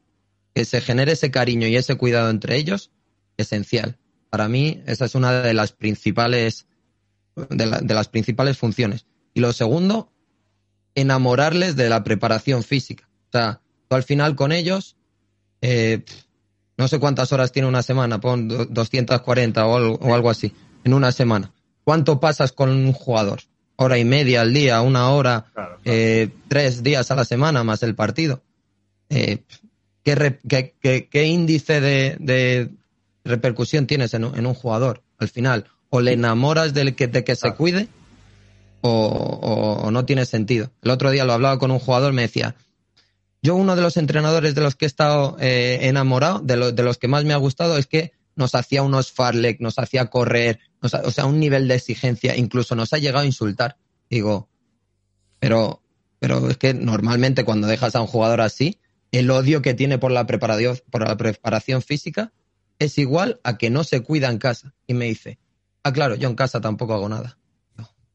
[0.54, 2.92] que se genere ese cariño y ese cuidado entre ellos,
[3.38, 3.98] esencial.
[4.30, 6.66] Para mí esa es una de las principales
[7.50, 9.06] de, la- de las principales funciones.
[9.34, 10.12] Y lo segundo,
[10.96, 13.08] enamorarles de la preparación física.
[13.30, 14.98] O sea, tú al final con ellos,
[15.62, 16.04] eh,
[16.80, 20.54] no sé cuántas horas tiene una semana, pon do- 240 o algo, o algo así,
[20.84, 21.52] en una semana.
[21.84, 23.42] ¿Cuánto pasas con un jugador?
[23.76, 25.80] Hora y media al día, una hora, Claro, claro.
[25.86, 28.42] eh, tres días a la semana más el partido.
[29.10, 29.44] Eh,
[30.04, 32.70] ¿qué, re- qué- qué- qué índice de, de
[33.26, 35.04] repercusión tienes en un, en un jugador?
[35.18, 37.88] Al final, o le enamoras del que, de que se cuide
[38.82, 40.72] o, o- o no tiene sentido.
[40.82, 42.56] El otro día lo hablaba con un jugador, me decía,
[43.42, 46.84] yo uno de los entrenadores de los que he estado eh, enamorado, de, lo- de
[46.84, 50.60] los que más me ha gustado, es que nos hacía unos farlek, nos hacía correr,
[50.82, 53.78] nos ha- o sea, un nivel de exigencia, incluso nos ha llegado a insultar.
[54.10, 54.50] Digo,
[55.40, 55.82] pero,
[56.20, 58.80] pero es que normalmente cuando dejas a un jugador así,
[59.12, 62.32] el odio que tiene por la preparación, por la preparación física
[62.78, 64.74] es igual a que no se cuida en casa.
[64.88, 65.40] Y me dice,
[65.84, 67.38] ah, claro, yo en casa tampoco hago nada.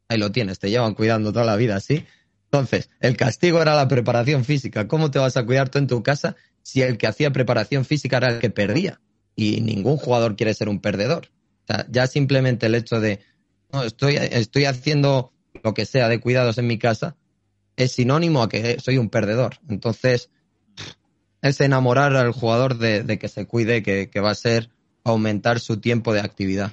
[0.09, 2.05] Ahí lo tienes, te llevan cuidando toda la vida así.
[2.55, 4.87] Entonces, el castigo era la preparación física.
[4.87, 8.19] ¿Cómo te vas a cuidar tú en tu casa si el que hacía preparación física
[8.19, 9.01] era el que perdía?
[9.35, 11.33] Y ningún jugador quiere ser un perdedor.
[11.65, 13.19] O sea, ya simplemente el hecho de,
[13.73, 15.33] no, estoy, estoy haciendo
[15.65, 17.17] lo que sea de cuidados en mi casa,
[17.75, 19.57] es sinónimo a que soy un perdedor.
[19.69, 20.31] Entonces,
[21.43, 24.71] es enamorar al jugador de, que se cuide, que va a ser
[25.03, 26.71] aumentar su tiempo de actividad.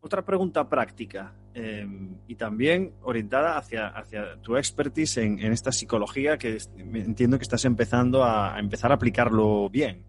[0.00, 1.86] Otra pregunta práctica eh,
[2.28, 7.64] y también orientada hacia, hacia tu expertise en, en esta psicología que entiendo que estás
[7.64, 10.04] empezando a, a empezar a aplicarlo bien.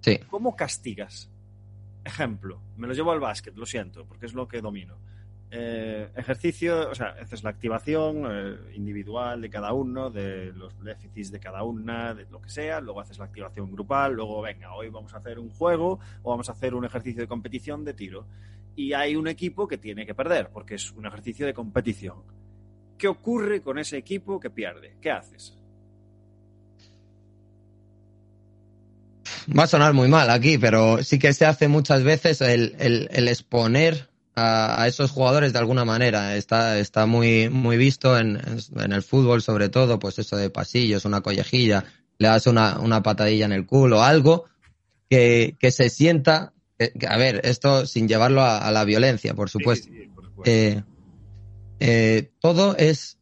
[0.00, 0.18] Sí.
[0.28, 1.30] ¿Cómo castigas?
[2.04, 4.96] Ejemplo, me lo llevo al básquet, lo siento, porque es lo que domino.
[5.50, 11.32] Eh, ejercicio, o sea, haces la activación eh, individual de cada uno, de los déficits
[11.32, 14.90] de cada una, de lo que sea, luego haces la activación grupal, luego venga, hoy
[14.90, 18.26] vamos a hacer un juego o vamos a hacer un ejercicio de competición de tiro.
[18.78, 22.18] Y hay un equipo que tiene que perder, porque es un ejercicio de competición.
[22.96, 24.94] ¿Qué ocurre con ese equipo que pierde?
[25.02, 25.58] ¿Qué haces?
[29.50, 34.10] Va a sonar muy mal aquí, pero sí que se hace muchas veces el, exponer
[34.36, 36.36] a, a esos jugadores de alguna manera.
[36.36, 38.40] Está, está muy, muy visto en,
[38.76, 41.84] en el fútbol, sobre todo, pues eso de pasillos, una collejilla,
[42.18, 44.44] le das una, una patadilla en el culo, algo
[45.10, 46.52] que, que se sienta.
[46.78, 49.88] Que, a ver, esto sin llevarlo a, a la violencia, por supuesto.
[49.88, 50.50] Sí, sí, sí, por supuesto.
[50.50, 50.82] Eh,
[51.80, 53.18] eh, todo es,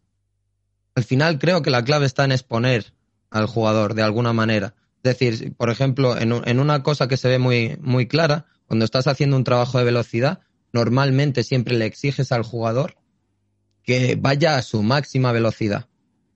[0.94, 2.92] al final creo que la clave está en exponer
[3.30, 4.74] al jugador de alguna manera.
[5.02, 8.84] Es decir, por ejemplo, en, en una cosa que se ve muy, muy clara, cuando
[8.84, 10.40] estás haciendo un trabajo de velocidad,
[10.72, 12.96] normalmente siempre le exiges al jugador
[13.82, 15.88] que vaya a su máxima velocidad.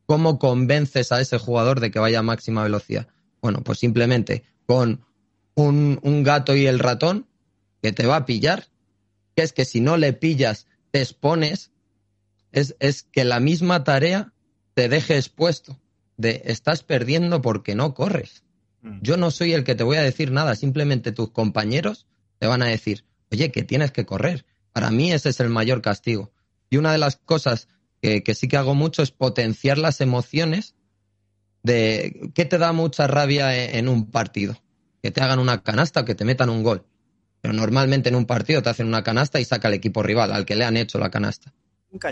[0.06, 3.08] ¿Cómo convences a ese jugador de que vaya a máxima velocidad?
[3.42, 5.04] Bueno, pues simplemente con
[5.54, 7.26] un, un gato y el ratón
[7.82, 8.68] que te va a pillar,
[9.34, 11.70] que es que si no le pillas, te expones,
[12.52, 14.32] es, es que la misma tarea
[14.74, 15.78] te deje expuesto
[16.16, 18.44] de estás perdiendo porque no corres.
[18.82, 18.98] Mm.
[19.02, 22.06] Yo no soy el que te voy a decir nada, simplemente tus compañeros
[22.38, 24.44] te van a decir, oye, que tienes que correr.
[24.72, 26.32] Para mí ese es el mayor castigo.
[26.70, 27.68] Y una de las cosas
[28.00, 30.74] que, sí que hago mucho es potenciar las emociones
[31.62, 34.56] de qué te da mucha rabia en, un partido.
[35.02, 36.84] Que te hagan una canasta o que te metan un gol.
[37.40, 40.44] Pero normalmente en un partido te hacen una canasta y saca el equipo rival, al
[40.44, 41.52] que le han hecho la canasta.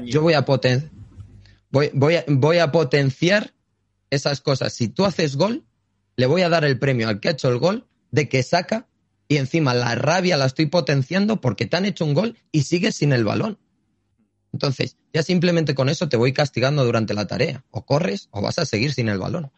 [0.07, 0.91] Yo voy a, poten
[1.71, 3.53] voy, voy, voy a potenciar
[4.11, 4.73] esas cosas.
[4.73, 5.65] Si tú haces gol,
[6.17, 8.89] le voy a dar el premio al que ha hecho el gol de que saca
[9.29, 12.97] y encima la rabia la estoy potenciando porque te han hecho un gol y sigues
[12.97, 13.59] sin el balón.
[14.53, 17.65] Entonces, ya simplemente con eso te voy castigando durante la tarea.
[17.71, 19.51] O corres o vas a seguir sin el balón.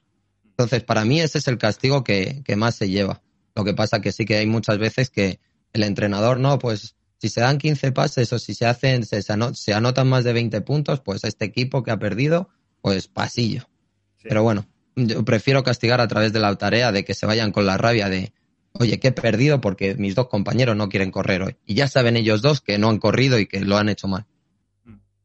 [0.60, 3.22] Entonces, para mí ese es el castigo que, más se lleva.
[3.54, 5.40] Lo que pasa que sí que hay muchas veces que
[5.72, 9.72] el entrenador, no, pues si se dan 15 pases o si se hacen, se, se
[9.72, 12.50] anotan más de 20 puntos, pues este equipo que ha perdido,
[12.82, 13.70] pues pasillo.
[14.22, 17.64] Pero bueno, yo prefiero castigar a través de la tarea de que se vayan con
[17.64, 18.34] la rabia de,
[18.72, 21.56] oye, que he perdido porque mis dos compañeros no quieren correr hoy.
[21.64, 24.26] Y ya saben ellos dos que no han corrido y que lo han hecho mal.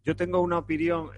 [0.05, 1.09] Yo tengo una opinión,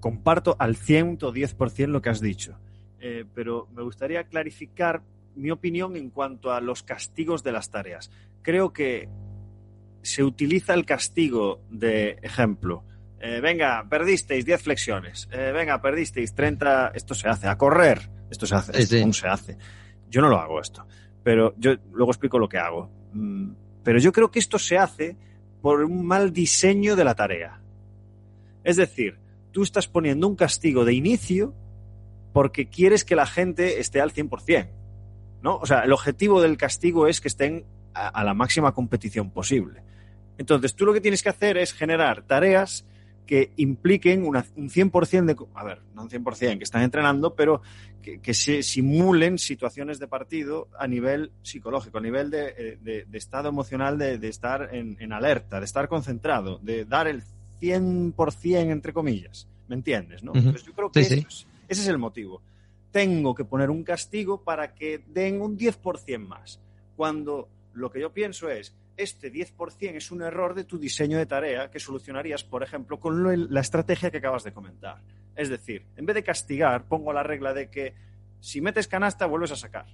[0.00, 2.56] comparto al 110% lo que has dicho,
[3.00, 5.02] eh, pero me gustaría clarificar
[5.34, 8.10] mi opinión en cuanto a los castigos de las tareas.
[8.42, 9.08] Creo que
[10.02, 12.84] se utiliza el castigo de ejemplo.
[13.20, 15.28] Eh, venga, perdisteis 10 flexiones.
[15.30, 16.92] Eh, venga, perdisteis 30.
[16.94, 17.48] Esto se hace.
[17.48, 18.10] A correr.
[18.30, 18.80] Esto se hace.
[18.80, 19.58] Esto se hace.
[20.08, 20.86] Yo no lo hago esto.
[21.22, 22.90] Pero yo luego explico lo que hago.
[23.12, 25.16] Mm, pero yo creo que esto se hace
[25.60, 27.60] por un mal diseño de la tarea.
[28.64, 29.18] Es decir,
[29.52, 31.54] tú estás poniendo un castigo de inicio
[32.32, 34.68] porque quieres que la gente esté al 100%.
[35.42, 35.56] ¿no?
[35.56, 37.64] O sea, el objetivo del castigo es que estén
[37.94, 39.82] a, la máxima competición posible.
[40.38, 42.84] Entonces, tú lo que tienes que hacer es generar tareas
[43.26, 45.36] que impliquen un 100% de...
[45.54, 47.62] A ver, no un 100%, que están entrenando, pero
[48.02, 53.98] que, se simulen situaciones de partido a nivel psicológico, a nivel de, eh, estado emocional,
[53.98, 57.22] de, estar en, alerta, de estar concentrado, de dar el
[57.60, 59.48] 100% entre comillas.
[59.68, 60.24] ¿Me entiendes?
[60.24, 60.34] ¿no?
[60.34, 61.24] yo creo que
[61.70, 62.42] ese es el motivo.
[62.90, 66.60] Tengo que poner un castigo para que den un 10% más.
[66.96, 71.26] Cuando lo que yo pienso es, este 10% es un error de tu diseño de
[71.26, 75.00] tarea que solucionarías, por ejemplo, con la estrategia que acabas de comentar.
[75.36, 77.94] Es decir, en vez de castigar, pongo la regla de que
[78.40, 79.86] si metes canasta, vuelves a sacar.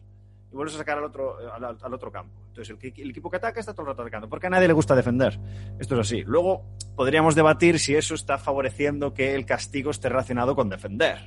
[0.50, 2.40] Y vuelves a sacar al otro, al, otro campo.
[2.48, 4.28] Entonces, el, el, equipo que ataca está todo el rato atacando.
[4.28, 5.38] Porque a nadie le gusta defender.
[5.78, 6.22] Esto es así.
[6.22, 11.18] Luego, podríamos debatir si eso está favoreciendo que el castigo esté relacionado con defender.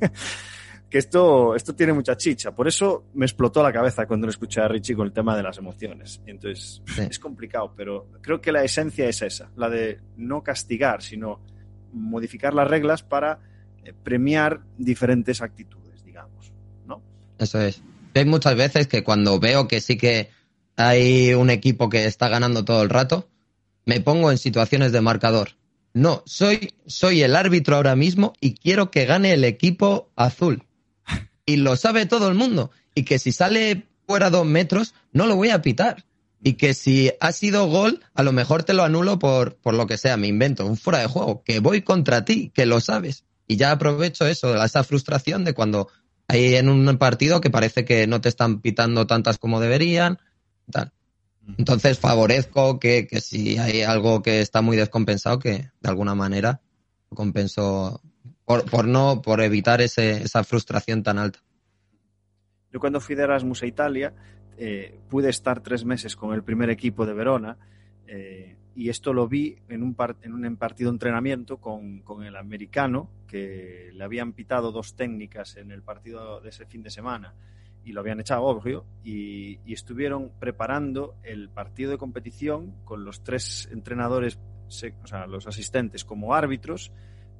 [0.94, 2.54] que esto, esto tiene mucha chicha.
[2.54, 5.42] Por eso me explotó la cabeza cuando lo escuché a Richie con el tema de
[5.42, 6.20] las emociones.
[6.24, 11.40] Entonces, es complicado, pero creo que la esencia es esa, la de no castigar, sino
[11.92, 13.40] modificar las reglas para
[13.84, 16.52] eh, premiar diferentes actitudes, digamos,
[16.86, 17.02] ¿no?
[17.38, 17.82] Eso es.
[18.14, 20.30] Hay muchas veces que cuando veo que sí que
[20.76, 23.28] hay un equipo que está ganando todo el rato,
[23.84, 25.50] me pongo en situaciones de marcador.
[25.92, 30.64] No, soy, soy el árbitro ahora mismo y quiero que gane el equipo azul.
[31.46, 32.70] Y lo sabe todo el mundo.
[32.94, 36.04] Y que si sale fuera dos metros, no lo voy a pitar
[36.44, 39.86] y que si ha sido gol, a lo mejor te lo anulo por, por lo
[39.86, 43.24] que sea, me invento, un fuera de juego, que voy contra ti, que lo sabes.
[43.48, 45.88] Y ya aprovecho eso, esa frustración de cuando
[46.28, 50.18] hay en un partido que parece que no te están pitando tantas como deberían,
[50.70, 50.92] tal.
[51.58, 56.60] Entonces favorezco que, que si hay algo que está muy descompensado, que de alguna manera
[57.10, 58.00] compenso
[58.44, 61.40] por, por no, por evitar ese, esa frustración tan alta.
[62.72, 64.12] Yo cuando fui de Erasmus a Italia,
[64.56, 67.56] eh, pude estar tres meses con el primer equipo de Verona
[68.06, 73.08] eh, y esto lo vi en un, en un partido de entrenamiento con, el americano,
[73.26, 77.34] que le habían pitado dos técnicas en el partido de ese fin de semana
[77.84, 83.68] y lo habían echado, obvio, y, estuvieron preparando el partido de competición con los tres
[83.70, 86.92] entrenadores, o sea, los asistentes como árbitros,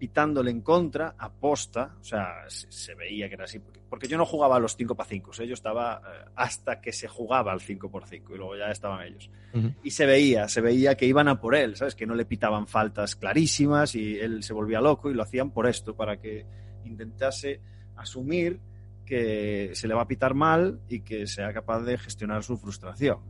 [0.04, 4.18] pitándole en contra, aposta, o sea, se, se veía que era así, porque, porque, yo
[4.18, 5.46] no jugaba a los 5 para 5, ¿eh?
[5.46, 9.00] yo estaba eh, hasta que se jugaba al 5 por 5 y luego ya estaban
[9.06, 9.30] ellos.
[9.54, 9.74] Uh -huh.
[9.82, 11.94] Y se veía, se veía que iban a por él, ¿sabes?
[11.94, 15.66] Que no le pitaban faltas clarísimas y él se volvía loco y lo hacían por
[15.66, 16.44] esto, para que
[16.84, 17.62] intentase
[17.96, 18.60] asumir
[19.06, 23.20] que se le va a pitar mal y que sea capaz de gestionar su frustración.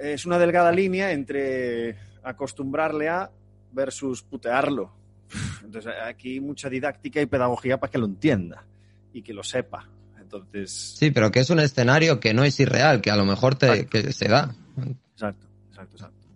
[0.00, 3.30] Es una delgada línea entre acostumbrarle a
[3.76, 4.95] versus putearlo.
[5.76, 8.64] Entonces aquí mucha didáctica y pedagogía para que lo entienda
[9.12, 9.86] y que lo sepa.
[10.18, 10.70] Entonces...
[10.70, 13.86] Sí, pero que es un escenario que no es irreal, que a lo mejor te,
[13.86, 14.54] que se da.
[15.12, 16.26] Exacto, exacto, exacto.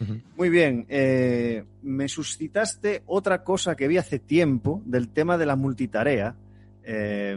[0.00, 0.22] Uh -huh.
[0.36, 5.56] Muy bien, eh, me suscitaste otra cosa que vi hace tiempo del tema de la
[5.56, 6.34] multitarea
[6.82, 7.36] eh,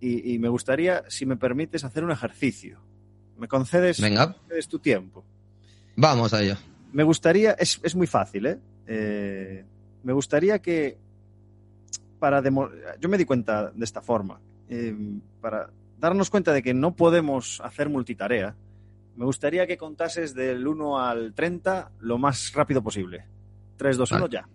[0.00, 2.80] y, y, me gustaría, si me permites, hacer un ejercicio.
[3.36, 4.28] ¿Me concedes, Venga.
[4.28, 5.22] ¿me concedes tu tiempo?
[5.96, 6.56] Vamos a ello.
[6.92, 8.58] Me gustaría, es, es muy fácil, ¿eh?
[8.86, 9.64] ¿eh?
[10.02, 10.98] Me gustaría que,
[12.18, 12.42] para
[13.00, 14.94] yo me di cuenta de esta forma, eh,
[15.40, 18.54] para darnos cuenta de que no podemos hacer multitarea,
[19.16, 23.24] me gustaría que contases del 1 al 30 lo más rápido posible.
[23.76, 24.24] 3, 2, vale.
[24.24, 24.48] 1, ya.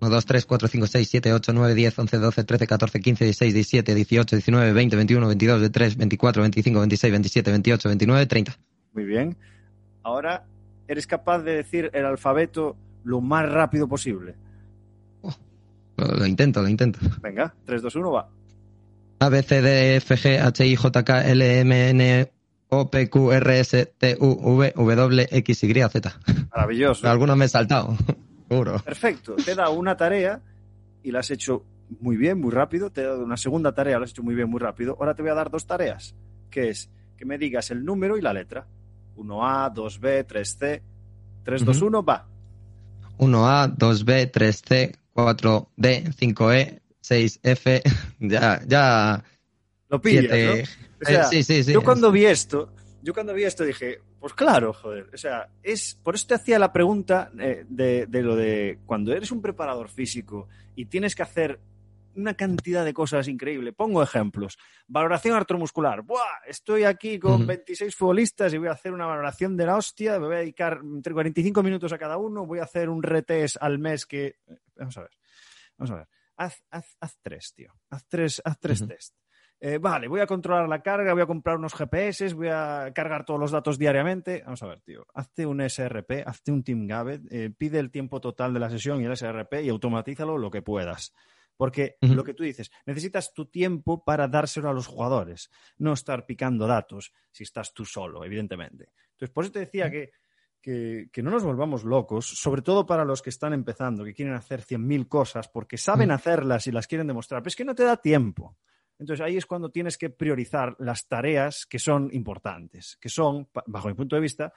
[0.00, 3.24] 1, 2, 3, 4, 5, 6, 7, 8, 9, 10, 11, 12, 13, 14, 15,
[3.24, 8.58] 16, 17, 18, 19, 20, 21, 22, 23, 24, 25, 26, 27, 28, 29, 30.
[8.92, 9.36] Muy bien.
[10.04, 10.46] Ahora,
[10.86, 14.34] ¿eres capaz de decir el alfabeto lo más rápido posible?
[15.22, 15.34] Oh,
[15.96, 16.98] lo, intento, lo intento.
[17.22, 18.28] Venga, 3, 2, 1, va.
[19.20, 22.32] A, B, C, D, F, G, H, I, J, K, L, M, N,
[22.68, 26.20] O, P, Q, R, S, T, U, V, W, X, Y, Z.
[26.50, 27.08] Maravilloso.
[27.10, 27.96] Algunos me he saltado.
[28.48, 28.78] Seguro.
[28.80, 29.36] Perfecto.
[29.36, 30.40] Te he dado una tarea
[31.02, 31.64] y la has hecho
[32.00, 32.90] muy bien, muy rápido.
[32.90, 34.96] Te he dado una segunda tarea, la has hecho muy bien, muy rápido.
[34.98, 36.14] Ahora te voy a dar dos tareas,
[36.50, 38.66] que es que me digas el número y la letra.
[39.16, 40.82] 1A, 2B, 3C.
[41.44, 42.26] 3, 2, 1, va.
[43.18, 47.82] 1A, 2B, 3C, 4D, 5E, 6F.
[48.20, 49.24] Ya, ya.
[49.88, 50.24] Lo pillas.
[50.24, 50.62] ¿no?
[51.02, 51.72] O sea, eh, sí, sí, sí.
[51.72, 52.72] Yo cuando vi esto,
[53.02, 55.10] yo cuando vi esto dije, pues claro, joder.
[55.12, 59.12] O sea, es por eso te hacía la pregunta eh, de, de, lo de cuando
[59.12, 61.60] eres un preparador físico y tienes que hacer
[62.16, 63.72] una cantidad de cosas increíble.
[63.72, 64.58] Pongo ejemplos.
[64.86, 66.02] Valoración artromuscular.
[66.02, 67.46] Buah, estoy aquí con uh -huh.
[67.46, 70.18] 26 futbolistas y voy a hacer una valoración de la hostia.
[70.18, 72.46] Me voy a dedicar entre 45 minutos a cada uno.
[72.46, 74.36] Voy a hacer un retest al mes que.
[74.76, 75.10] Vamos a ver.
[75.78, 76.08] Vamos a ver.
[76.36, 77.72] Haz, haz, haz tres, tío.
[77.90, 78.88] Haz tres, haz tres uh -huh.
[78.88, 79.14] test.
[79.60, 83.24] Eh, vale, voy a controlar la carga, voy a comprar unos GPS, voy a cargar
[83.24, 84.42] todos los datos diariamente.
[84.44, 85.06] Vamos a ver, tío.
[85.14, 89.00] Hazte un SRP, hazte un Team Gabbett, eh, pide el tiempo total de la sesión
[89.00, 91.14] y el SRP y automatízalo lo que puedas.
[91.56, 92.14] Porque uh -huh.
[92.14, 96.66] lo que tú dices, necesitas tu tiempo para dárselo a los jugadores, no estar picando
[96.66, 98.90] datos si estás tú solo, evidentemente.
[99.12, 100.10] Entonces, por eso te decía que,
[100.60, 104.34] que, que no nos volvamos locos, sobre todo para los que están empezando, que quieren
[104.34, 106.16] hacer 100.000 cosas porque saben uh -huh.
[106.16, 108.56] hacerlas y las quieren demostrar, pero es que no te da tiempo.
[108.98, 113.88] Entonces ahí es cuando tienes que priorizar las tareas que son importantes, que son, bajo
[113.88, 114.52] mi punto de vista,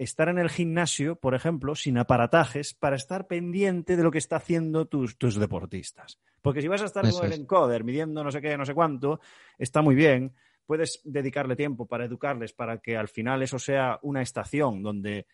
[0.00, 4.36] estar en el gimnasio, por ejemplo, sin aparatajes, para estar pendiente de lo que está
[4.36, 6.18] haciendo tus, tus deportistas.
[6.40, 8.72] Porque si vas a estar Eso con el encoder midiendo no sé qué, no sé
[8.72, 9.20] cuánto,
[9.58, 10.34] está muy bien.
[10.64, 15.26] Puedes dedicarle tiempo para educarles, para que al final eso sea una estación donde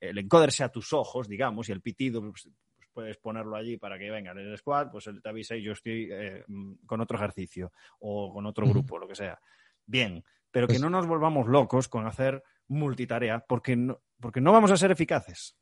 [0.00, 2.48] el encoder sea tus ojos, digamos, y el pitido pues,
[2.94, 5.72] puedes ponerlo allí para que venga en el squad, pues él te avisa y yo
[5.72, 6.44] estoy eh,
[6.86, 9.38] con otro ejercicio o con otro grupo, lo que sea.
[9.84, 10.78] Bien, pero pues...
[10.78, 14.90] que no nos volvamos locos con hacer multitarea porque no, porque no vamos a ser
[14.90, 15.56] eficaces.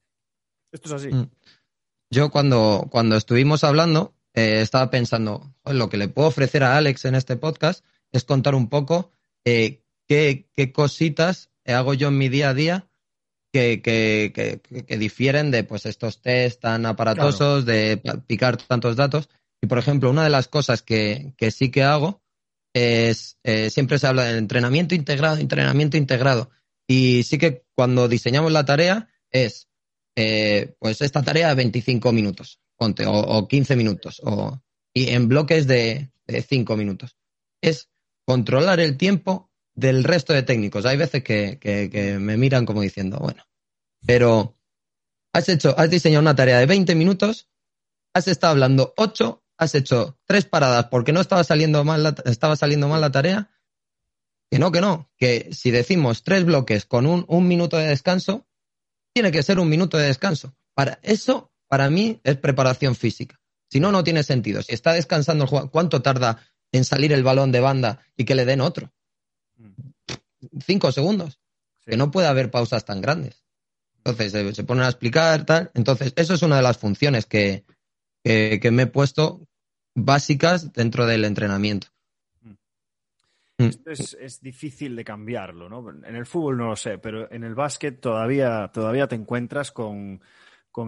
[0.73, 1.15] Esto es así.
[1.15, 1.31] Mm.
[2.11, 7.05] Yo cuando, cuando estuvimos hablando eh, estaba pensando, lo que le puedo ofrecer a Alex
[7.05, 9.11] en este podcast es contar un poco
[9.45, 12.87] eh, qué, qué cositas hago yo en mi día a día
[13.53, 17.79] que, que, que, que, difieren de pues estos test tan aparatosos, claro.
[17.79, 19.29] de picar tantos datos.
[19.63, 22.23] Y por ejemplo, una de las cosas que, sí que hago
[22.75, 26.51] es, eh, siempre se habla del entrenamiento integrado, entrenamiento integrado.
[26.87, 29.69] Y sí que cuando diseñamos la tarea es,
[30.17, 34.61] eh, pues esta tarea de 25 minutos, ponte, o, o 15 minutos, o,
[34.95, 37.17] y en bloques de, de 5 minutos.
[37.61, 37.91] Es
[38.25, 40.87] controlar el tiempo del resto de técnicos.
[40.87, 43.45] Hay veces que, que, me miran como diciendo, bueno,
[44.05, 44.57] pero
[45.33, 47.49] has hecho, has diseñado una tarea de 20 minutos,
[48.15, 52.57] has estado hablando 8, has hecho tres paradas porque no estaba saliendo mal la, estaba
[52.57, 53.51] saliendo mal la tarea.
[54.51, 58.47] Que no, que no, que si decimos tres bloques con un, un minuto de descanso,
[59.13, 60.55] tiene que ser un minuto de descanso.
[60.75, 63.41] Para eso, para mí, es preparación física.
[63.69, 64.63] Si no, no tiene sentido.
[64.63, 66.39] Si está descansando el jugador, ¿cuánto tarda
[66.71, 68.93] en salir el balón de banda y que le den otro?
[70.65, 71.41] cinco segundos.
[71.79, 71.93] Sí.
[71.93, 73.43] Que no puede haber pausas tan grandes.
[73.99, 75.71] Entonces se, se, ponen a explicar tal.
[75.75, 77.65] Entonces, eso es una de las funciones que,
[78.23, 79.47] que, me he puesto
[79.95, 81.89] básicas dentro del entrenamiento.
[83.59, 83.65] Mm.
[83.65, 85.89] Esto es, difícil de cambiarlo, ¿no?
[85.91, 90.21] En el fútbol no lo sé, pero en el básquet todavía, todavía te encuentras con,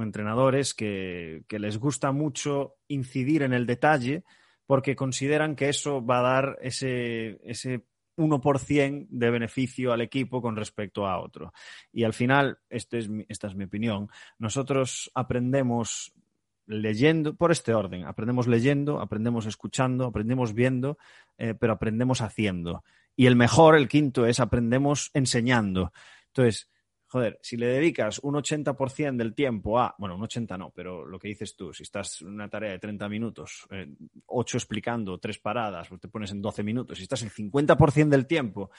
[0.03, 4.25] entrenadores que, les gusta mucho incidir en el detalle
[4.67, 7.87] porque consideran que eso va a dar ese, ese
[8.19, 11.55] 1% de beneficio al equipo con respecto a otro.
[11.91, 16.13] Y al final, este es esta es mi opinión, nosotros aprendemos
[16.69, 20.99] leyendo, por este orden, aprendemos leyendo, aprendemos escuchando, aprendemos viendo,
[21.39, 22.85] eh, pero aprendemos haciendo.
[23.17, 25.93] Y el mejor, el quinto, es aprendemos enseñando.
[26.29, 26.71] Entonces,
[27.07, 31.19] joder, si le dedicas un 80% del tiempo a, bueno, un 80 no, pero lo
[31.19, 33.89] que dices tú, si estás en una tarea de 30 minutos, eh,
[34.27, 38.27] 8 explicando, 3 paradas, pues te pones en 12 minutos, si estás el 50% del
[38.27, 38.71] tiempo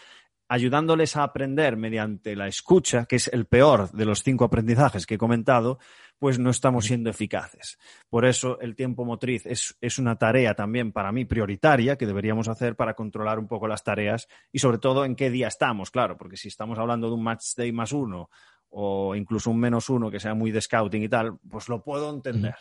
[0.49, 5.15] ayudándoles a aprender mediante la escucha, que es el peor de los cinco aprendizajes que
[5.15, 5.77] he comentado,
[6.17, 7.77] pues no estamos siendo eficaces.
[8.09, 12.49] Por eso el tiempo motriz es, es, una tarea también para mí prioritaria que deberíamos
[12.49, 16.17] hacer para controlar un poco las tareas y sobre todo en qué día estamos, claro,
[16.17, 18.29] porque si estamos hablando de un match day más uno
[18.69, 22.09] o incluso un menos uno que sea muy de scouting y tal, pues lo puedo
[22.09, 22.55] entender.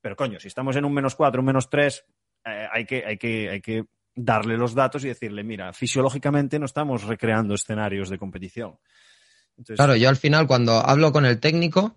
[0.00, 2.04] Pero coño, si estamos en un menos cuatro, un menos tres,
[2.44, 6.66] eh, hay, que, hay, que, hay que darle los datos y decirle, mira, fisiológicamente no
[6.66, 8.78] estamos recreando escenarios de competición.
[9.76, 11.96] claro, yo al final cuando hablo con el técnico,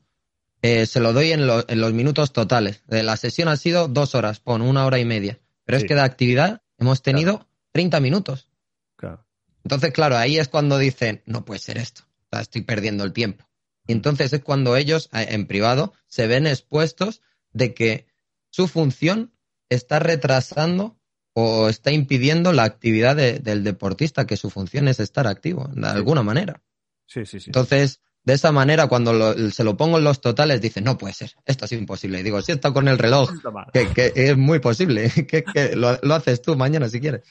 [0.61, 2.84] eh, se lo doy en, los minutos totales.
[2.88, 5.39] De la sesión ha sido dos horas, pon una hora y media.
[5.65, 8.49] Pero es que de actividad hemos tenido 30 minutos.
[8.95, 9.26] Claro.
[9.63, 13.47] Entonces, claro, ahí es cuando dicen, no puede ser esto, estoy perdiendo el tiempo.
[13.86, 18.07] Y entonces es cuando ellos, eh, en privado, se ven expuestos de que
[18.49, 19.34] su función
[19.70, 20.97] está retrasando
[21.40, 26.24] o está impidiendo la actividad del deportista, que su función es estar activo, de alguna
[26.24, 26.64] manera.
[27.06, 27.50] Sí, sí, sí.
[27.50, 31.34] Entonces, de esa manera, cuando se lo pongo en los totales, dice, no puede ser,
[31.46, 32.22] esto es imposible.
[32.22, 33.30] Y digo, si está con el reloj,
[33.72, 35.12] que, es muy posible,
[35.54, 37.22] que, lo, haces tú mañana si quieres.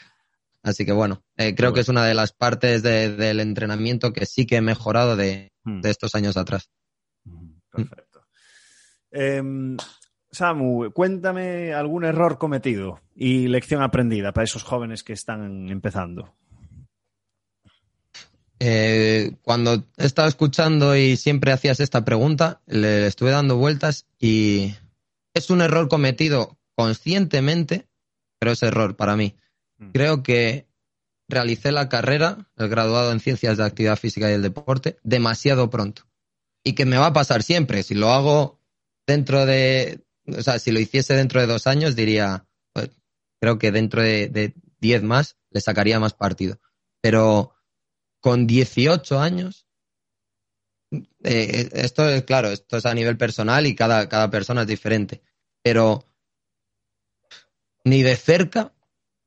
[0.63, 4.47] Así que bueno, eh, creo que es una de las partes del entrenamiento que sí
[4.47, 5.81] que he mejorado de, hmm.
[5.83, 6.71] estos años atrás.
[7.73, 8.25] Perfecto.
[9.11, 9.77] Em,
[10.37, 16.35] Samu, cuéntame algún error cometido y lección aprendida para esos jóvenes que están empezando.
[18.59, 24.75] Eh, cuando he estado escuchando y siempre hacías esta pregunta, le estuve dando vueltas y
[25.35, 27.87] es un error cometido conscientemente,
[28.39, 29.37] pero es error para mí.
[29.79, 29.91] Mm.
[29.93, 30.67] Creo que
[31.29, 36.03] realicé la carrera, el graduado en Ciencias de Actividad Física y el Deporte, demasiado pronto.
[36.63, 37.83] Y que me va a pasar siempre.
[37.83, 38.61] Si lo hago
[39.07, 42.91] dentro de, o sea, si lo hiciese dentro de dos años, diría, pues,
[43.41, 46.61] creo que dentro de, diez más le sacaría más partido.
[47.01, 47.55] Pero
[48.21, 49.67] con 18 años,
[51.23, 55.23] eh, esto es claro, esto es a nivel personal y cada, cada persona es diferente.
[55.63, 56.05] Pero
[57.85, 58.75] ni de cerca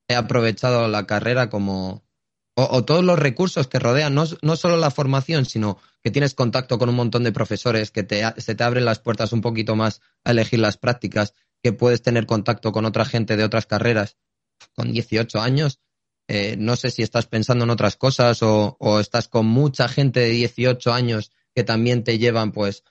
[0.08, 2.04] he aprovechado la carrera como,
[2.66, 6.78] o, todos los recursos que rodean, no, no, solo la formación, sino que tienes contacto
[6.80, 10.02] con un montón de profesores, que te, se te abren las puertas un poquito más
[10.24, 14.18] a elegir las prácticas, que puedes tener contacto con otra gente de otras carreras.
[14.74, 15.80] Con 18 años,
[16.28, 20.20] eh, no sé si estás pensando en otras cosas o, o, estás con mucha gente
[20.20, 22.84] de 18 años que también te llevan, pues,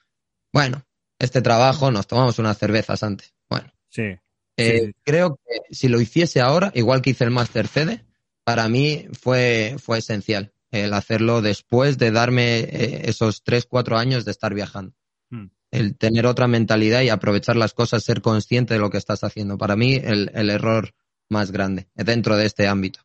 [0.53, 0.87] bueno,
[1.19, 3.35] este trabajo, nos tomamos unas cervezas antes.
[3.49, 4.19] Bueno, sí,
[4.59, 8.05] eh, creo que si lo hiciese ahora, igual que hice el Master CD,
[8.49, 14.25] para mí fue, fue esencial el hacerlo después de darme eh, esos tres, cuatro años
[14.25, 14.95] de estar viajando.
[15.29, 15.49] Hmm.
[15.71, 19.59] El tener otra mentalidad y aprovechar las cosas, ser consciente de lo que estás haciendo.
[19.59, 20.95] Para mí, el, error
[21.29, 23.01] más grande dentro de este ámbito.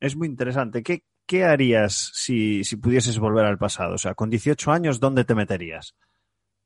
[0.00, 0.82] Es muy interesante.
[0.82, 3.96] ¿Qué, qué harías si, si, pudieses volver al pasado?
[3.96, 5.94] O sea, con 18 años, ¿dónde te meterías?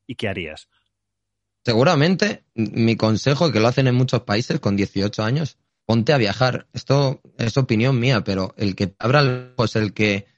[0.06, 0.68] ¿Y qué harías?
[1.64, 5.58] Seguramente, mi consejo, que lo hacen en muchos países con 18 años,
[5.90, 6.68] ponte a viajar.
[6.72, 10.28] Esto es opinión mía, pero el que te abra pues el que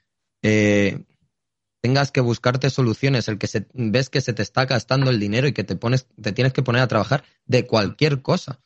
[0.42, 1.04] eh,
[1.82, 5.46] tengas que buscarte soluciones, el que se, ves que se te está gastando el dinero
[5.46, 8.62] y que te pones, te tienes que poner a trabajar de cualquier cosa.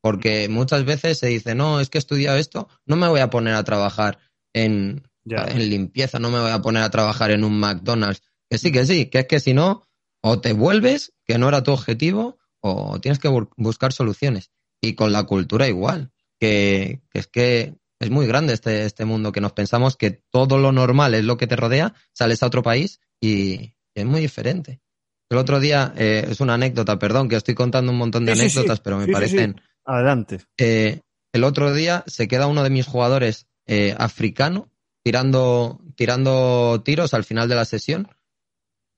[0.00, 3.28] Porque muchas veces se dice, no, es que he estudiado esto, no me voy a
[3.28, 4.18] poner a trabajar
[4.54, 8.22] en, en limpieza, no me voy a poner a trabajar en un McDonald's.
[8.48, 9.82] Que sí, que sí, que es que si no,
[10.22, 13.28] o te vuelves, que no era tu objetivo, o tienes que
[13.58, 14.52] buscar soluciones.
[14.80, 16.10] Y con la cultura igual
[16.40, 20.72] que, es que es muy grande este, este mundo, que nos pensamos que todo lo
[20.72, 24.80] normal es lo que te rodea, sales a otro país y es muy diferente.
[25.28, 28.80] El otro día, eh, es una anécdota, perdón, que estoy contando un montón de anécdotas,
[28.80, 29.60] pero me parecen...
[29.84, 30.40] Adelante.
[30.58, 31.00] Eh,
[31.32, 34.72] el otro día se queda uno de mis jugadores eh, africano
[35.04, 38.08] tirando, tirando tiros al final de la sesión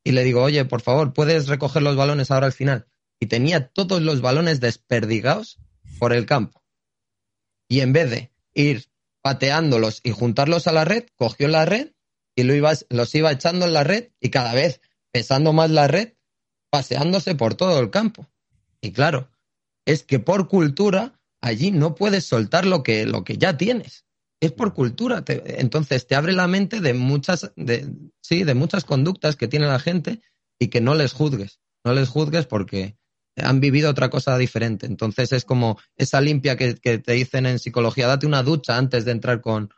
[0.04, 2.86] y le digo, oye, por favor, ¿puedes recoger los balones ahora al final?
[3.22, 5.60] y tenía todos los balones desperdigados
[6.00, 6.61] por el campo.
[7.72, 8.90] Y en vez de ir
[9.22, 11.92] pateándolos y juntarlos a la red, cogió la red
[12.36, 16.12] y los iba echando en la red y cada vez pesando más la red,
[16.68, 18.28] paseándose por todo el campo.
[18.82, 19.30] Y claro,
[19.86, 24.04] es que por cultura allí no puedes soltar lo que, lo que ya tienes.
[24.38, 25.24] Es por cultura.
[25.26, 27.88] entonces te abre la mente de muchas, de,
[28.20, 30.20] sí, de muchas conductas que tiene la gente
[30.58, 31.58] y que no les juzgues.
[31.86, 32.98] No les juzgues porque
[33.36, 34.86] han vivido otra cosa diferente.
[34.86, 39.12] Entonces es como esa limpia que, te dicen en psicología, date una ducha antes de
[39.12, 39.70] entrar con,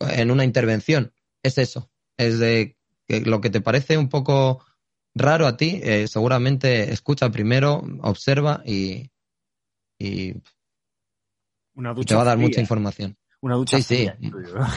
[0.00, 1.12] en una intervención.
[1.42, 1.90] Es eso.
[2.16, 2.76] Es de
[3.06, 4.64] que lo que te parece un poco
[5.14, 9.10] raro a ti, eh, seguramente escucha primero, observa y,
[9.98, 10.34] y
[11.74, 12.48] una ducha te va a dar fría.
[12.48, 13.16] mucha información.
[13.40, 14.30] Una ducha sí, fría, sí,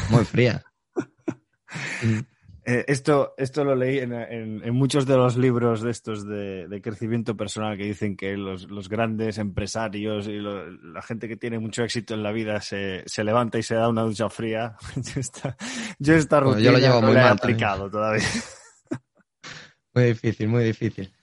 [0.10, 0.64] muy fría.
[2.66, 6.68] Eh, esto, esto lo leí en, en- en muchos de los libros de estos de,
[6.70, 11.36] de crecimiento personal que dicen que los, los grandes empresarios y lo- la gente que
[11.36, 14.78] tiene mucho éxito en la vida se, se levanta y se da una ducha fría.
[14.96, 15.58] yo esta,
[16.00, 17.56] yo esta Bueno, rutina yo lo llevo no muy la he mal también.
[17.58, 18.24] aplicado todavía.
[19.96, 21.14] Muy difícil, muy difícil.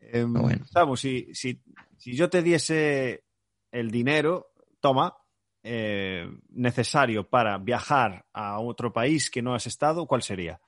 [0.00, 0.64] Em, bueno.
[0.64, 1.60] Samu, si, si,
[1.98, 3.24] si yo te diese
[3.70, 5.14] el dinero, toma,
[5.62, 10.58] eh, necesario para viajar a otro país que no has estado, ¿cuál sería?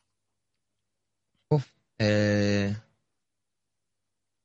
[1.99, 2.75] Eh,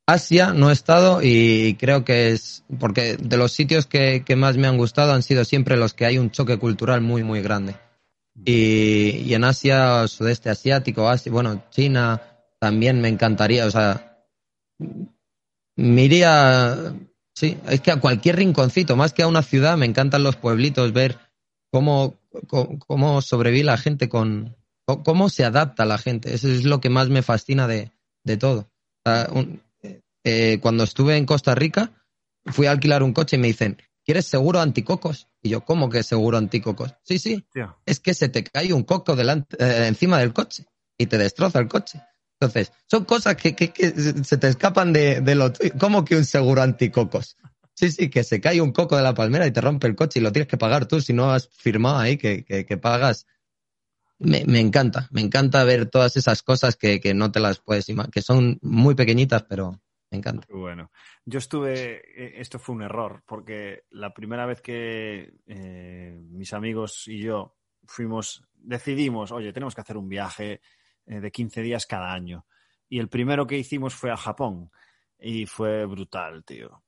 [0.06, 4.56] Asia no he estado y creo que es porque de los sitios que, que más
[4.56, 7.76] me han gustado han sido siempre los que hay un choque cultural muy, muy grande.
[8.44, 12.20] Y, en Asia, sudeste asiático, Asia, bueno, China
[12.60, 14.24] también me encantaría, o sea,
[15.76, 16.94] me iría,
[17.34, 20.92] sí, es que a cualquier rinconcito, más que a una ciudad, me encantan los pueblitos,
[20.92, 21.18] ver
[21.72, 22.14] cómo,
[22.86, 26.34] cómo, sobrevive la gente con, co- cómo se adapta la gente.
[26.34, 27.92] Eso es lo que más me fascina de,
[28.24, 28.70] de todo.
[29.04, 29.62] O sea, un-
[30.24, 31.92] eh, cuando estuve en Costa Rica,
[32.46, 35.28] fui a alquilar un coche y me dicen, ¿quieres seguro anticocos?
[35.42, 36.94] Y yo, ¿cómo que seguro anticocos?
[37.04, 40.64] Sí, sí, Tío, es que se te cae un coco delante, eh, encima del coche
[40.98, 42.00] y te destroza el coche.
[42.40, 43.90] Entonces, son cosas que, que- que
[44.24, 45.72] se te escapan de, de lo tuyo.
[45.78, 47.36] ¿Cómo que un seguro anticocos?
[47.74, 50.18] Sí, sí, que se cae un coco de la palmera y te rompe el coche
[50.18, 53.26] y lo tienes que pagar tú si no has firmado ahí que, que- que pagas.
[54.18, 57.88] Me, me encanta, me encanta ver todas esas cosas que, que no te las puedes
[57.88, 59.78] imaginar, que son muy pequeñitas, pero
[60.10, 60.46] me encanta.
[60.50, 60.90] Bueno,
[61.24, 67.08] yo estuve, eh, esto fue un error, porque la primera vez que eh, mis amigos
[67.08, 70.60] y yo fuimos, decidimos, oye, tenemos que hacer un viaje
[71.06, 72.46] eh, de 15 días cada año.
[72.88, 74.70] Y el primero que hicimos fue a Japón.
[75.18, 76.82] Y fue brutal, tío.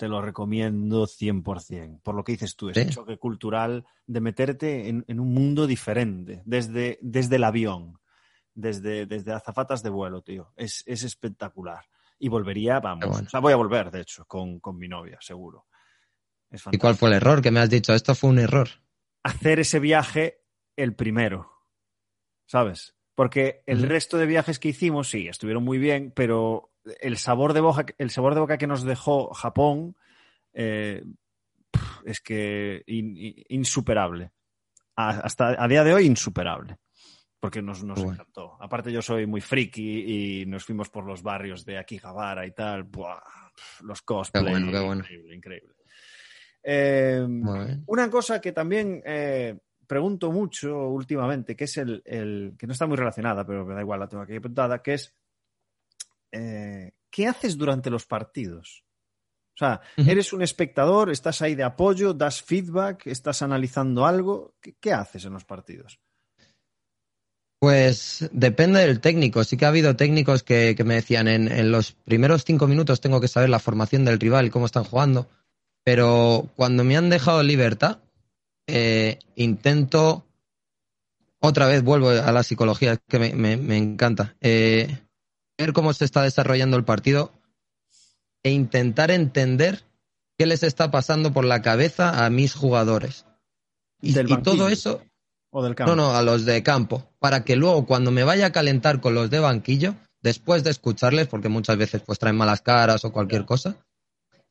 [0.00, 2.00] Te lo recomiendo 100%.
[2.02, 2.90] Por lo que dices tú, ese Sí.
[2.90, 8.00] choque cultural de meterte en, en un mundo diferente, desde, desde el avión,
[8.54, 10.54] desde, desde azafatas de vuelo, tío.
[10.56, 11.84] Es, es espectacular.
[12.18, 13.08] Y volvería, vamos.
[13.10, 13.26] Bueno.
[13.26, 15.66] O sea, voy a volver, de hecho, con, con mi novia, seguro.
[16.50, 17.92] Es ¿Y cuál fue el error que me has dicho?
[17.92, 18.68] Esto fue un error.
[19.22, 20.40] Hacer ese viaje
[20.76, 21.52] el primero.
[22.46, 22.96] ¿Sabes?
[23.14, 26.69] Porque el resto de viajes que hicimos, sí, estuvieron muy bien, pero
[27.00, 29.96] el sabor de boca, el sabor de boca que nos dejó Japón
[30.52, 31.04] eh,
[32.04, 34.30] es que in- in- insuperable.
[34.96, 36.76] A- hasta a día de hoy, insuperable.
[37.38, 38.12] Porque nos, nos bueno.
[38.12, 38.56] encantó.
[38.60, 42.82] Aparte, yo soy muy friki y nos fuimos por los barrios de Akihabara y tal.
[42.82, 43.18] Buah,
[43.82, 44.44] los cosplays.
[44.46, 45.00] Qué bueno, qué bueno.
[45.02, 45.74] Increíble, increíble.
[46.62, 47.26] Eh,
[47.86, 52.86] una cosa que también eh, pregunto mucho últimamente, que es el, el- que no está
[52.86, 55.14] muy relacionada, pero me da igual, la tengo aquí apuntada, que es
[56.32, 58.84] eh, ¿qué haces durante los partidos?
[59.54, 64.54] O sea, eres un espectador, estás ahí de apoyo, das feedback, estás analizando algo.
[64.60, 66.00] ¿Qué, qué haces en los partidos?
[67.60, 69.44] Pues depende del técnico.
[69.44, 73.00] Sí que ha habido técnicos que, que me decían en, en los primeros cinco minutos
[73.02, 75.28] tengo que saber la formación del rival y cómo están jugando.
[75.84, 77.98] Pero cuando me han dejado libertad,
[78.66, 80.26] eh, intento.
[81.42, 84.36] Otra vez vuelvo a la psicología, que me, me- me encanta.
[84.40, 84.98] Eh,
[85.60, 87.32] ver cómo se está desarrollando el partido
[88.42, 89.84] e intentar entender
[90.38, 93.26] qué les está pasando por la cabeza a mis jugadores.
[94.00, 95.02] Y, Del y todo eso,
[95.50, 95.94] ¿O del campo?
[95.94, 99.14] no, no, a los de campo, para que luego cuando me vaya a calentar con
[99.14, 103.44] los de banquillo, después de escucharles, porque muchas veces pues traen malas caras o cualquier
[103.44, 103.76] cosa,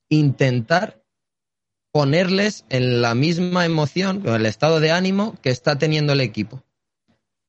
[0.09, 1.03] intentar
[1.91, 6.63] ponerles en la misma emoción, o el estado de ánimo que está teniendo el equipo.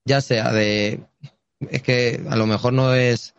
[0.07, 1.05] Ya sea de...
[1.71, 3.35] Es que a lo mejor no es...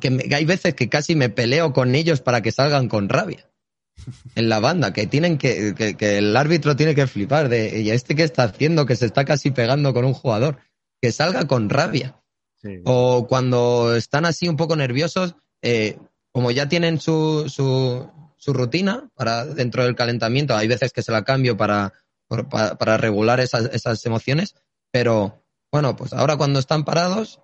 [0.00, 3.08] Que, me- que hay veces que casi me peleo con ellos para que salgan con
[3.08, 3.48] rabia
[4.34, 7.90] en la banda, que tienen que, que, que el árbitro tiene que flipar de, ¿y
[7.90, 8.86] este qué está haciendo?
[8.86, 10.58] Que se está casi pegando con un jugador.
[11.00, 12.20] Que salga con rabia.
[12.62, 12.80] Sí.
[12.84, 15.98] O cuando están así un poco nerviosos, eh,
[16.32, 21.12] como ya tienen su, su, su rutina para dentro del calentamiento, hay veces que se
[21.12, 21.92] la cambio para,
[22.26, 24.54] para, para regular esas, esas emociones,
[24.90, 27.40] pero bueno, pues ahora cuando están parados,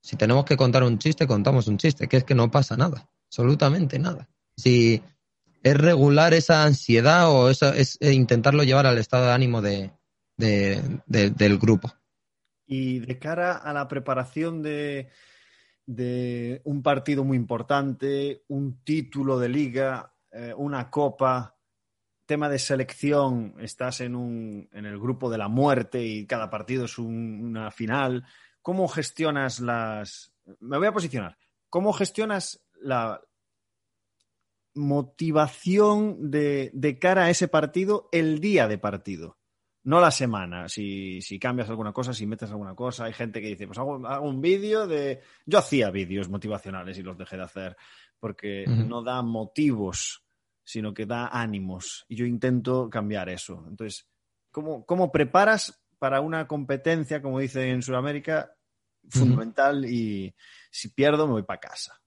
[0.00, 3.08] si tenemos que contar un chiste, contamos un chiste, que es que no pasa nada,
[3.26, 4.28] absolutamente nada.
[4.56, 5.02] Si
[5.62, 9.92] es regular esa ansiedad o eso, es intentarlo llevar al estado de ánimo de,
[10.36, 11.92] de, de, del grupo.
[12.66, 15.10] Y de cara a la preparación de,
[15.86, 21.56] de un partido muy importante, un título de liga, eh, una copa,
[22.26, 26.84] tema de selección, estás en, un, en el grupo de la muerte y cada partido
[26.84, 28.24] es un, una final.
[28.62, 30.32] ¿Cómo gestionas las...
[30.60, 31.38] Me voy a posicionar.
[31.68, 33.20] ¿Cómo gestionas la
[34.74, 39.40] motivación de, de cara a ese partido el día de partido?
[39.84, 40.68] no la semana.
[40.68, 44.06] Si, si, cambias alguna cosa, si metes alguna cosa, hay gente que dice, pues hago,
[44.06, 45.20] hago un vídeo de...
[45.46, 47.76] Yo hacía vídeos motivacionales y los dejé de hacer
[48.18, 48.86] porque uh -huh.
[48.86, 50.22] no da motivos,
[50.62, 52.04] sino que da ánimos.
[52.08, 53.64] Y yo intento cambiar eso.
[53.66, 54.06] Entonces,
[54.50, 58.56] ¿cómo, cómo preparas para una competencia, como dice en Sudamérica,
[59.08, 60.34] fundamental y
[60.70, 62.00] si pierdo me voy para casa?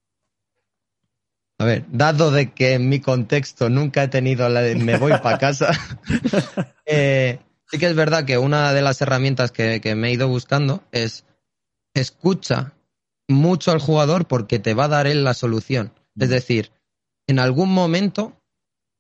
[1.59, 5.13] A ver, dado de que en mi contexto nunca he tenido la de me voy
[5.21, 5.71] para casa,
[6.85, 10.27] eh, sí que es verdad que una de las herramientas que, que, me he ido
[10.27, 11.25] buscando es
[11.93, 12.73] escucha
[13.27, 15.93] mucho al jugador porque te va a dar él la solución.
[16.17, 16.71] Es decir,
[17.27, 18.41] en algún momento,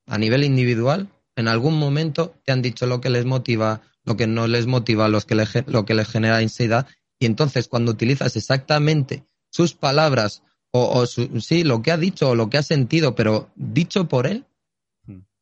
[0.05, 4.27] a nivel individual, en algún momento te han dicho lo que les motiva, lo que
[4.27, 6.87] no les motiva, los que le, lo que les genera ansiedad,
[7.19, 12.29] y entonces cuando utilizas exactamente sus palabras o, o su, sí, lo que ha dicho
[12.29, 14.45] o lo que ha sentido, pero dicho por él,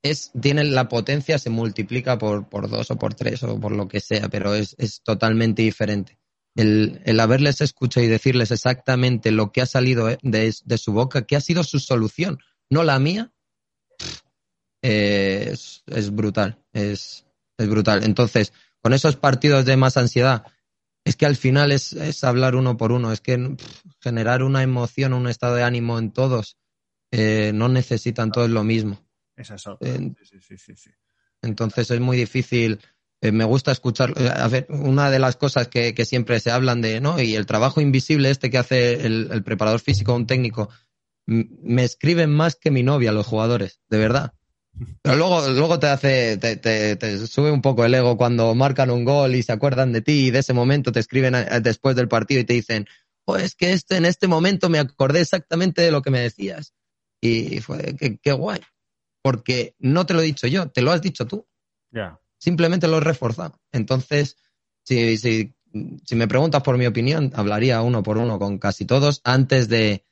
[0.03, 3.87] es, tiene la potencia, se multiplica por, por dos o por tres o por lo
[3.87, 6.17] que sea, pero es, es totalmente diferente.
[6.55, 11.21] El, el, haberles escuchado y decirles exactamente lo que ha salido de, de, su boca,
[11.21, 12.39] que ha sido su solución,
[12.69, 13.31] no la mía,
[14.81, 17.25] eh, es, es, brutal, es,
[17.61, 18.03] es, brutal.
[18.03, 20.45] Entonces, con esos partidos de más ansiedad,
[21.03, 24.63] es que al final es, es hablar uno por uno, es que pff, generar una
[24.63, 26.57] emoción, un estado de ánimo en todos,
[27.11, 28.99] eh, no necesitan todos lo mismo.
[29.35, 29.77] Es otra.
[29.81, 30.89] Eh, sí, sí, sí, sí,
[31.41, 32.79] Entonces es muy difícil.
[33.21, 34.13] Eh, me gusta escuchar.
[34.35, 37.19] A ver, una de las cosas que, que, siempre se hablan de, ¿no?
[37.21, 40.69] Y el trabajo invisible este que hace el, el preparador físico, un técnico,
[41.25, 44.33] me escriben más que mi novia los jugadores, de verdad.
[45.01, 48.89] Pero luego, luego te hace, te, te, te, sube un poco el ego cuando marcan
[48.89, 51.95] un gol y se acuerdan de ti y de ese momento te escriben a, después
[51.95, 52.87] del partido y te dicen,
[53.25, 56.73] oh, es que este, en este momento me acordé exactamente de lo que me decías.
[57.21, 58.61] Y fue, qué, qué guay
[59.21, 61.47] porque no te lo he dicho yo, te lo has dicho tú.
[61.91, 62.19] Yeah.
[62.37, 63.59] Simplemente lo he reforzado.
[63.71, 64.37] Entonces,
[64.83, 65.53] si, si,
[66.05, 70.05] si, me preguntas por mi opinión, hablaría uno por uno con casi todos antes de,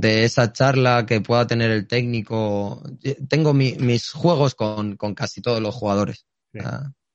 [0.00, 2.82] de esa charla que pueda tener el técnico.
[3.28, 6.26] Tengo mi, mis juegos con, con, casi todos los jugadores.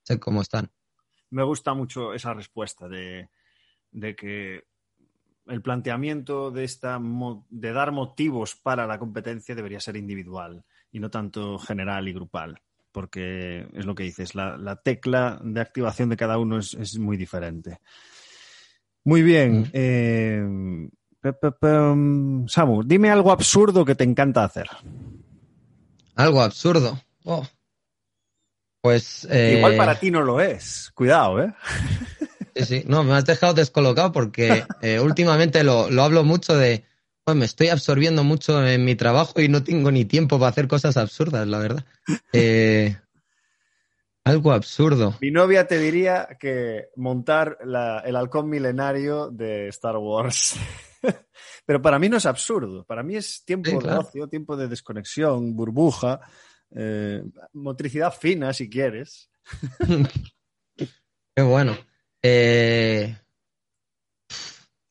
[0.03, 0.69] Sé cómo están.
[1.31, 3.29] Me gusta mucho esa respuesta de,
[3.91, 4.63] de que
[5.47, 6.99] el planteamiento de esta
[7.49, 12.61] de dar motivos para la competencia debería ser individual y no tanto general y grupal,
[12.91, 16.97] porque es lo que dices, la, la tecla de activación de cada uno es, es
[16.97, 17.79] muy diferente.
[19.03, 19.61] Muy bien.
[19.61, 19.65] Mm.
[19.73, 20.89] Eh,
[22.47, 24.67] Samu, dime algo absurdo que te encanta hacer.
[26.15, 26.99] Algo absurdo.
[27.23, 27.45] Oh.
[28.81, 29.27] Pues.
[29.29, 29.55] Eh...
[29.57, 30.91] Igual para ti no lo es.
[30.93, 31.53] Cuidado, ¿eh?
[32.55, 32.83] Sí, sí.
[32.87, 36.85] No, me has dejado descolocado porque eh, últimamente lo, lo hablo mucho de
[37.25, 40.67] pues me estoy absorbiendo mucho en mi trabajo y no tengo ni tiempo para hacer
[40.67, 41.83] cosas absurdas, la verdad.
[42.31, 42.95] Eh,
[44.23, 45.15] algo absurdo.
[45.21, 50.55] Mi novia te diría que montar la, el halcón milenario de Star Wars.
[51.65, 52.85] Pero para mí no es absurdo.
[52.85, 54.01] Para mí es tiempo sí, claro.
[54.01, 56.21] de ocio, tiempo de desconexión, burbuja,
[56.71, 59.29] eh, motricidad fina, si quieres.
[61.35, 61.77] Qué bueno.
[62.21, 63.17] Eh...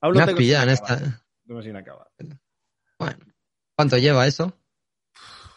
[0.02, 2.10] Me has pillado en esta no sin acabar.
[2.98, 3.18] Bueno,
[3.76, 4.58] ¿cuánto lleva eso?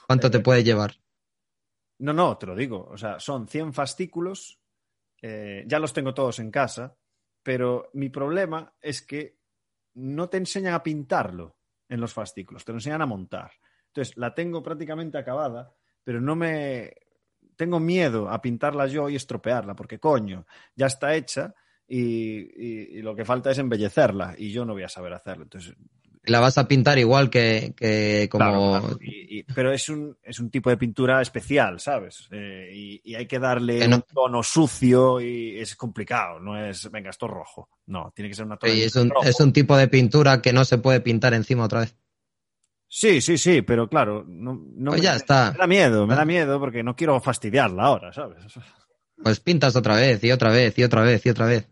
[0.05, 0.95] ¿Cuánto eh, te puede llevar?
[1.99, 2.87] No, no, te lo digo.
[2.89, 4.59] O sea, son 100 fascículos.
[5.21, 6.97] Eh, ya los tengo todos en casa.
[7.43, 9.36] Pero mi problema es que
[9.97, 11.57] no te enseñan a pintarlo
[11.89, 13.51] en los fascículos, te lo enseñan a montar.
[13.87, 15.73] Entonces, la tengo prácticamente acabada,
[16.03, 16.93] pero no me.
[17.55, 20.45] Tengo miedo a pintarla yo y estropearla, porque coño,
[20.75, 21.55] ya está hecha
[21.87, 25.43] y, y, y, lo que falta es embellecerla y yo no voy a saber hacerlo.
[25.43, 25.75] Entonces,
[26.27, 28.45] la vas a pintar igual que, que como...
[28.45, 28.97] Claro, claro.
[29.01, 32.27] Y, pero es un, es un tipo de pintura especial, ¿sabes?
[32.31, 33.97] Eh, y, hay que darle no...
[33.97, 37.69] un tono sucio y es complicado, no es, venga, esto es rojo.
[37.87, 40.77] No, tiene que ser una es un, es un tipo de pintura que no se
[40.77, 41.95] puede pintar encima otra vez.
[42.89, 45.51] Sí, sí, sí, pero claro, no, no Pues me, ya está.
[45.51, 48.37] me da miedo, me da miedo porque no quiero fastidiarla ahora, ¿sabes?
[49.21, 51.67] Pues pintas otra vez y otra vez y otra vez y otra vez.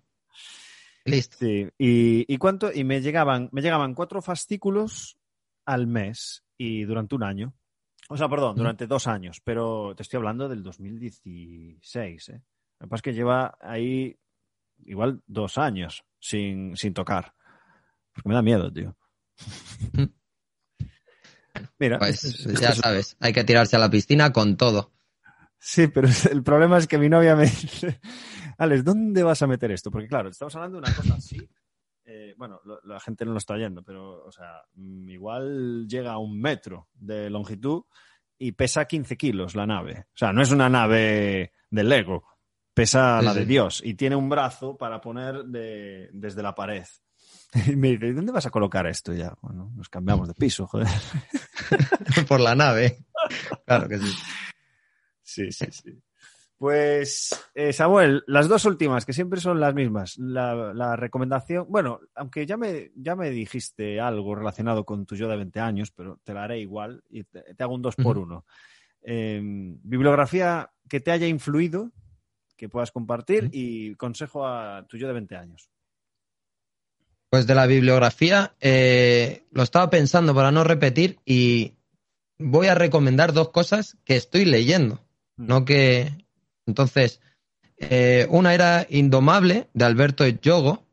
[1.06, 1.38] Listo.
[1.40, 5.18] Sí, y, y cuánto, y me llegaban, me llegaban cuatro fascículos
[5.66, 7.54] al mes y durante un año.
[8.10, 12.42] O sea, perdón, durante dos años, pero te estoy hablando del 2016, ¿eh?
[12.80, 14.18] Lo que pasa es que lleva ahí
[14.86, 17.34] igual dos años sin, sin tocar.
[18.14, 18.96] Porque me da miedo, tío.
[21.80, 24.92] Mira, Pues es- es- ya es- sabes, hay que tirarse a la piscina con todo.
[25.60, 28.00] Sí, pero el problema es que mi novia me dice,
[28.58, 29.92] Alex, ¿dónde vas a meter esto?
[29.92, 31.48] Porque claro, estamos hablando de una cosa así.
[32.08, 36.12] eh, bueno, lo- la gente no lo está oyendo, pero, o sea, mm, igual llega
[36.14, 37.84] a un metro de longitud
[38.38, 40.06] y pesa 15 kilos la nave.
[40.14, 42.24] O sea, no es una nave de Lego,
[42.76, 43.46] pesa Sí, la de sí.
[43.48, 46.86] Dios y tiene un brazo para poner de- desde la pared.
[47.72, 49.12] Y me dice, ¿dónde vas a colocar esto?
[49.14, 50.88] Y ya, bueno, nos cambiamos de piso, joder.
[52.28, 53.06] Por la nave.
[53.66, 54.14] Claro que sí.
[55.24, 56.04] Sí, sí, sí.
[56.58, 60.18] Pues, eh, Samuel, las dos últimas, que siempre son las mismas.
[60.18, 65.28] La, la recomendación, bueno, aunque ya me, ya me dijiste algo relacionado con tu yo
[65.28, 68.18] de 20 años, pero te la haré igual y te, te hago un dos por
[68.18, 68.46] uno.
[69.08, 71.92] Eh, bibliografía que te haya influido,
[72.58, 75.70] que puedas compartir, y consejo a tu yo de 20 años.
[77.30, 81.74] Pues de la bibliografía, eh, lo estaba pensando para no repetir y
[82.40, 86.25] voy a recomendar dos cosas que estoy leyendo, no que...
[86.66, 87.22] Entonces,
[87.78, 90.86] eh, una era Indomable, de Alberto Yogo,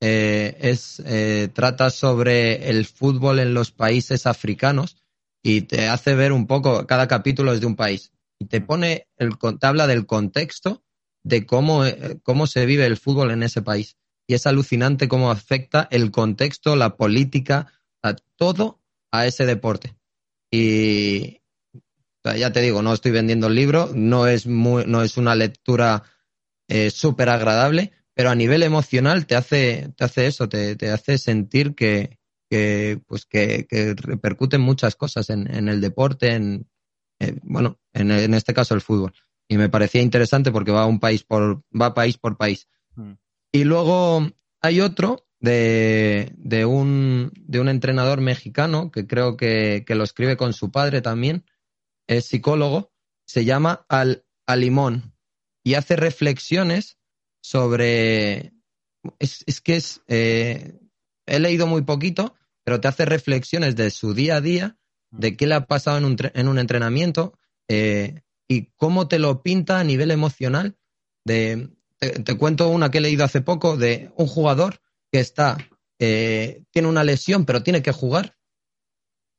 [0.00, 4.98] eh, es, eh, trata sobre el fútbol en los países africanos
[5.42, 9.08] y te hace ver un poco, cada capítulo es de un país, y te pone,
[9.16, 10.82] el, te habla del contexto
[11.22, 13.96] de cómo, eh, cómo se vive el fútbol en ese país.
[14.26, 19.96] Y es alucinante cómo afecta el contexto, la política, a todo a ese deporte.
[20.50, 21.40] Y
[22.24, 25.18] o sea, ya te digo, no estoy vendiendo el libro, no es, muy, no es
[25.18, 26.04] una lectura
[26.68, 31.18] eh, súper agradable, pero a nivel emocional te hace, te hace eso, te, te hace
[31.18, 32.18] sentir que,
[32.48, 36.66] que, pues que, que repercuten muchas cosas en, en el deporte, en,
[37.20, 39.12] eh, bueno, en, en este caso el fútbol.
[39.46, 42.68] Y me parecía interesante porque va un país por, va país por país.
[42.94, 43.12] Mm.
[43.52, 44.26] Y luego
[44.62, 50.38] hay otro de, de, un, de un entrenador mexicano que creo que, que lo escribe
[50.38, 51.44] con su padre también,
[52.06, 52.92] es psicólogo,
[53.26, 55.14] se llama Al Alimón
[55.64, 56.98] y hace reflexiones
[57.42, 58.52] sobre...
[59.18, 60.02] Es, es que es...
[60.08, 60.78] eh,
[61.26, 62.34] he leído muy poquito,
[62.64, 64.78] pero te hace reflexiones de su día a día,
[65.10, 67.38] de qué le ha pasado en un, en un entrenamiento
[67.68, 70.76] eh, y cómo te lo pinta a nivel emocional.
[71.24, 74.80] De, te, te cuento una que he leído hace poco de un jugador
[75.10, 75.56] que está,
[75.98, 78.36] eh, tiene una lesión, pero tiene que jugar.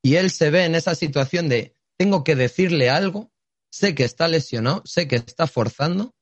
[0.01, 3.31] Y él se ve en esa situación de, tengo que decirle algo,
[3.71, 6.15] sé que está lesionado, sé que está forzando,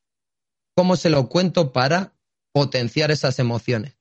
[0.76, 2.14] ¿cómo se lo cuento para
[2.52, 3.98] potenciar esas emociones?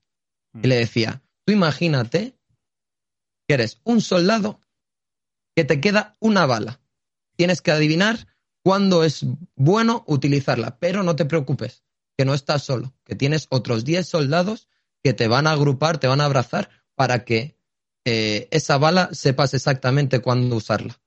[0.62, 2.36] Y le decía, tú imagínate
[3.48, 4.60] que eres un soldado
[5.56, 6.80] que te queda una bala.
[7.36, 8.26] Tienes que adivinar
[8.62, 9.24] cuándo es
[9.56, 11.84] bueno utilizarla, pero no te preocupes,
[12.16, 14.68] que no estás solo, que tienes otros 10 soldados
[15.02, 17.56] que te van a agrupar, te van a abrazar para que
[18.04, 21.01] eh, esa bala sepas exactamente cuándo usarla.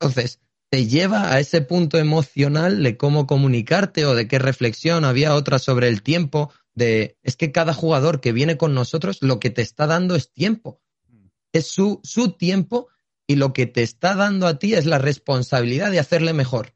[0.00, 0.40] Entonces,
[0.70, 5.04] te lleva a ese punto emocional de cómo comunicarte o de qué reflexión.
[5.04, 9.40] Había otra sobre el tiempo, de es que cada jugador que viene con nosotros lo
[9.40, 10.80] que te está dando es tiempo.
[11.52, 12.88] Es su, su tiempo
[13.26, 16.74] y lo que te está dando a ti es la responsabilidad de hacerle mejor.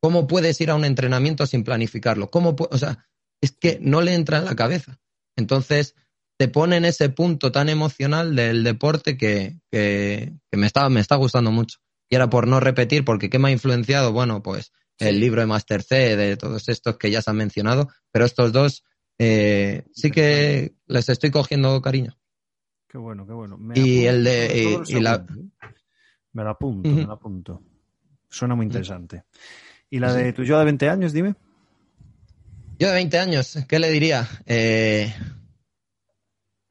[0.00, 2.30] ¿Cómo puedes ir a un entrenamiento sin planificarlo?
[2.30, 3.06] ¿Cómo o sea,
[3.42, 4.98] es que no le entra en la cabeza.
[5.36, 5.94] Entonces,
[6.38, 11.00] te pone en ese punto tan emocional del deporte que, que, que me, está, me
[11.00, 11.78] está gustando mucho.
[12.12, 14.12] Y era por no repetir, porque ¿qué me ha influenciado?
[14.12, 17.88] Bueno, pues el libro de Master C, de todos estos que ya se han mencionado,
[18.10, 18.84] pero estos dos
[19.18, 22.14] eh, sí que les estoy cogiendo cariño.
[22.86, 23.56] Qué bueno, qué bueno.
[23.56, 25.68] Me Y apunto el de- el y la- ¿eh?
[26.34, 27.62] Me la apunto, me la apunto.
[28.28, 29.24] Suena muy interesante.
[29.88, 31.34] ¿Y la de tu yo de 20 años, dime?
[32.78, 34.28] Yo de 20 años, ¿qué le diría?
[34.44, 35.14] Eh,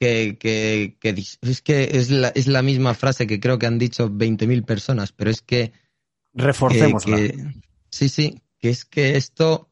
[0.02, 3.68] que, que, que dis- es que es la, es la misma frase que creo que
[3.68, 5.74] han dicho 20.000 personas, pero es que,
[7.06, 7.36] que-
[7.92, 9.70] sí, sí, que es que esto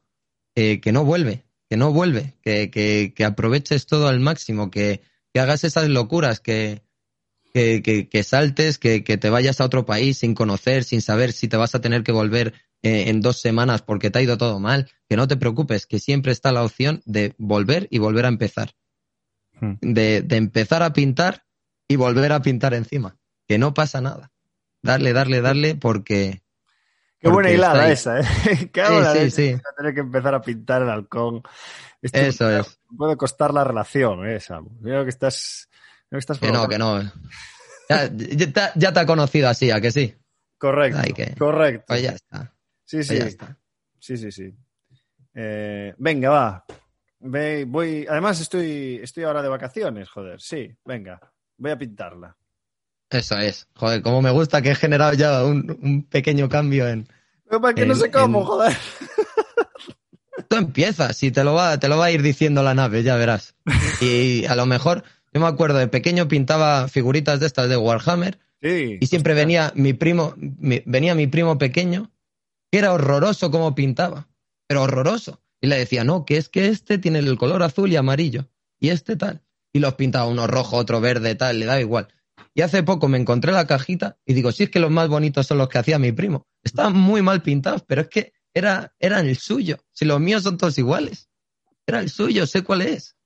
[0.54, 5.00] eh, que no vuelve, que no vuelve, que, que, que aproveches todo al máximo, que,
[5.34, 6.82] que hagas esas locuras, que,
[7.52, 11.56] que, saltes, que, que te vayas a otro país sin conocer, sin saber si te
[11.56, 12.54] vas a tener que volver
[12.84, 15.98] eh, en dos semanas porque te ha ido todo mal, que no te preocupes, que
[15.98, 18.76] siempre está la opción de volver y volver a empezar,
[19.60, 19.74] Hmm.
[19.80, 21.44] de, de empezar a pintar
[21.88, 23.16] y volver a pintar encima.
[23.46, 24.30] que no pasa nada.
[24.82, 26.42] Darle, darle, darle, porque.
[27.18, 28.24] Qué buena hilada esa, ¿eh?
[28.72, 29.62] Qué sí, sí, sí.
[29.76, 31.42] Tener que empezar a pintar el halcón.
[32.00, 32.78] Eso es.
[32.96, 34.68] Puede costar la relación, ¿eh, Sam?
[34.82, 35.68] Creo que estás.
[36.10, 37.02] que, estás que no, que no.
[37.88, 38.08] Ya,
[38.76, 40.14] ya, te ha conocido así, ¿a que sí?
[40.56, 41.00] Correcto.
[41.36, 41.84] correcto.
[41.88, 42.54] Pues ya está.
[42.84, 43.18] Sí, pues sí.
[43.18, 43.58] ya está.
[43.98, 44.54] Sí, sí, sí.
[45.34, 46.64] Eh, venga, va.
[47.20, 48.06] Voy.
[48.08, 50.40] Además, estoy, estoy ahora de vacaciones, joder.
[50.40, 51.20] Sí, venga.
[51.56, 52.36] Voy a pintarla.
[53.10, 53.66] Eso es.
[53.74, 57.08] Joder, como me gusta que he generado ya un, pequeño cambio en.
[57.44, 58.76] Pero para que no sé cómo, joder.
[60.48, 63.16] Tú empiezas y te lo, va, te lo va a ir diciendo la nave, ya
[63.16, 63.54] verás.
[64.00, 68.38] Y a lo mejor, yo me acuerdo, de pequeño pintaba figuritas de estas de Warhammer.
[68.62, 72.10] y siempre venía mi primo, venía mi primo pequeño,
[72.70, 74.28] que era horroroso como pintaba,
[74.66, 75.40] pero horroroso.
[75.60, 78.48] Y le decía, no, que es que este tiene el color azul y amarillo,
[78.78, 79.42] y este tal.
[79.72, 82.08] Y los pintaba uno rojo, otro verde, tal, le da igual.
[82.54, 85.46] Y hace poco me encontré la cajita y digo, sí, es que los más bonitos
[85.46, 86.46] son los que hacía mi primo.
[86.62, 89.78] Estaban muy mal pintados, pero es que era, eran el suyo.
[89.92, 91.28] Si los míos son todos iguales.
[91.86, 93.16] Era el suyo, sé cuál es.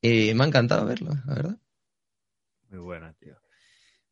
[0.00, 1.58] Y me ha encantado verlo, la verdad.
[2.70, 3.37] Muy buena, tío.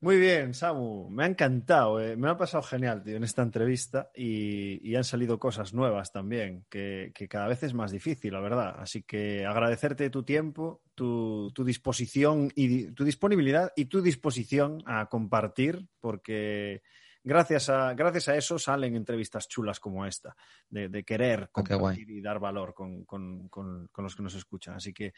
[0.07, 2.17] Muy bien, Samu, me ha encantado, eh.
[2.17, 7.13] me ha pasado genial, tío, en esta entrevista y, han salido cosas nuevas también, que,
[7.29, 8.77] cada vez es más difícil, la verdad.
[8.79, 15.89] Así que agradecerte tu tiempo, tu, disposición y tu disponibilidad y tu disposición a compartir,
[15.99, 16.83] porque
[17.25, 20.37] gracias a, gracias a eso salen entrevistas chulas como esta,
[20.69, 23.51] de, querer ah, compartir y dar valor con, con
[23.97, 24.77] los que nos escuchan.
[24.77, 25.15] Así que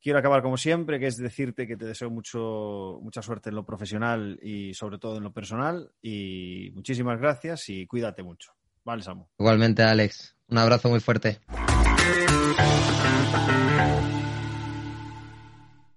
[0.00, 3.64] Quiero acabar como siempre, que es decirte que te deseo mucho, mucha suerte en lo
[3.64, 5.90] profesional y sobre todo en lo personal.
[6.00, 8.52] Y muchísimas gracias y cuídate mucho.
[8.84, 9.26] Vale, Samu.
[9.38, 10.36] Igualmente, Alex.
[10.48, 11.40] Un abrazo muy fuerte.